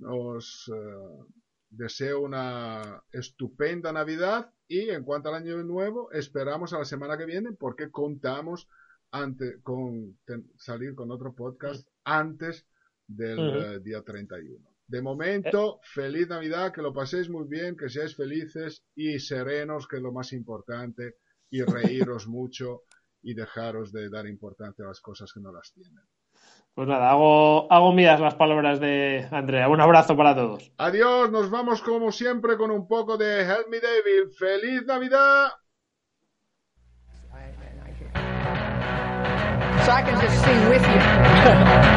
os 0.00 0.72
eh, 0.74 1.38
deseo 1.70 2.20
una 2.20 3.02
estupenda 3.12 3.92
Navidad 3.92 4.50
y 4.66 4.90
en 4.90 5.04
cuanto 5.04 5.28
al 5.28 5.36
año 5.36 5.62
nuevo, 5.62 6.10
esperamos 6.12 6.72
a 6.72 6.78
la 6.78 6.84
semana 6.84 7.16
que 7.16 7.26
viene 7.26 7.52
porque 7.52 7.90
contamos 7.90 8.68
antes 9.10 9.60
con 9.62 10.18
salir 10.56 10.94
con 10.94 11.10
otro 11.10 11.34
podcast 11.34 11.88
antes 12.04 12.66
del 13.06 13.38
eh, 13.38 13.80
día 13.80 14.02
31. 14.02 14.68
De 14.86 15.02
momento, 15.02 15.80
feliz 15.82 16.28
Navidad, 16.28 16.72
que 16.72 16.82
lo 16.82 16.94
paséis 16.94 17.28
muy 17.28 17.46
bien, 17.46 17.76
que 17.76 17.88
seáis 17.88 18.16
felices 18.16 18.84
y 18.94 19.18
serenos, 19.18 19.86
que 19.86 19.96
es 19.96 20.02
lo 20.02 20.12
más 20.12 20.32
importante, 20.32 21.16
y 21.50 21.62
reíros 21.62 22.26
mucho 22.28 22.84
y 23.22 23.34
dejaros 23.34 23.92
de 23.92 24.08
dar 24.08 24.26
importancia 24.26 24.84
a 24.84 24.88
las 24.88 25.00
cosas 25.00 25.32
que 25.32 25.40
no 25.40 25.52
las 25.52 25.72
tienen. 25.72 26.04
Pues 26.78 26.86
nada, 26.86 27.10
hago, 27.10 27.66
hago 27.72 27.92
mías 27.92 28.20
las 28.20 28.36
palabras 28.36 28.78
de 28.78 29.26
Andrea. 29.32 29.68
Un 29.68 29.80
abrazo 29.80 30.16
para 30.16 30.36
todos. 30.36 30.70
Adiós, 30.78 31.28
nos 31.28 31.50
vamos 31.50 31.82
como 31.82 32.12
siempre 32.12 32.56
con 32.56 32.70
un 32.70 32.86
poco 32.86 33.16
de 33.16 33.40
Help 33.40 33.68
Me 33.68 33.80
David. 33.80 34.30
¡Feliz 34.38 34.86
Navidad! 34.86 35.48
So 39.84 39.90
I 39.90 40.02
can 40.04 40.20
just 40.20 40.44
sing 40.44 40.68
with 40.68 40.82
you. 40.86 41.84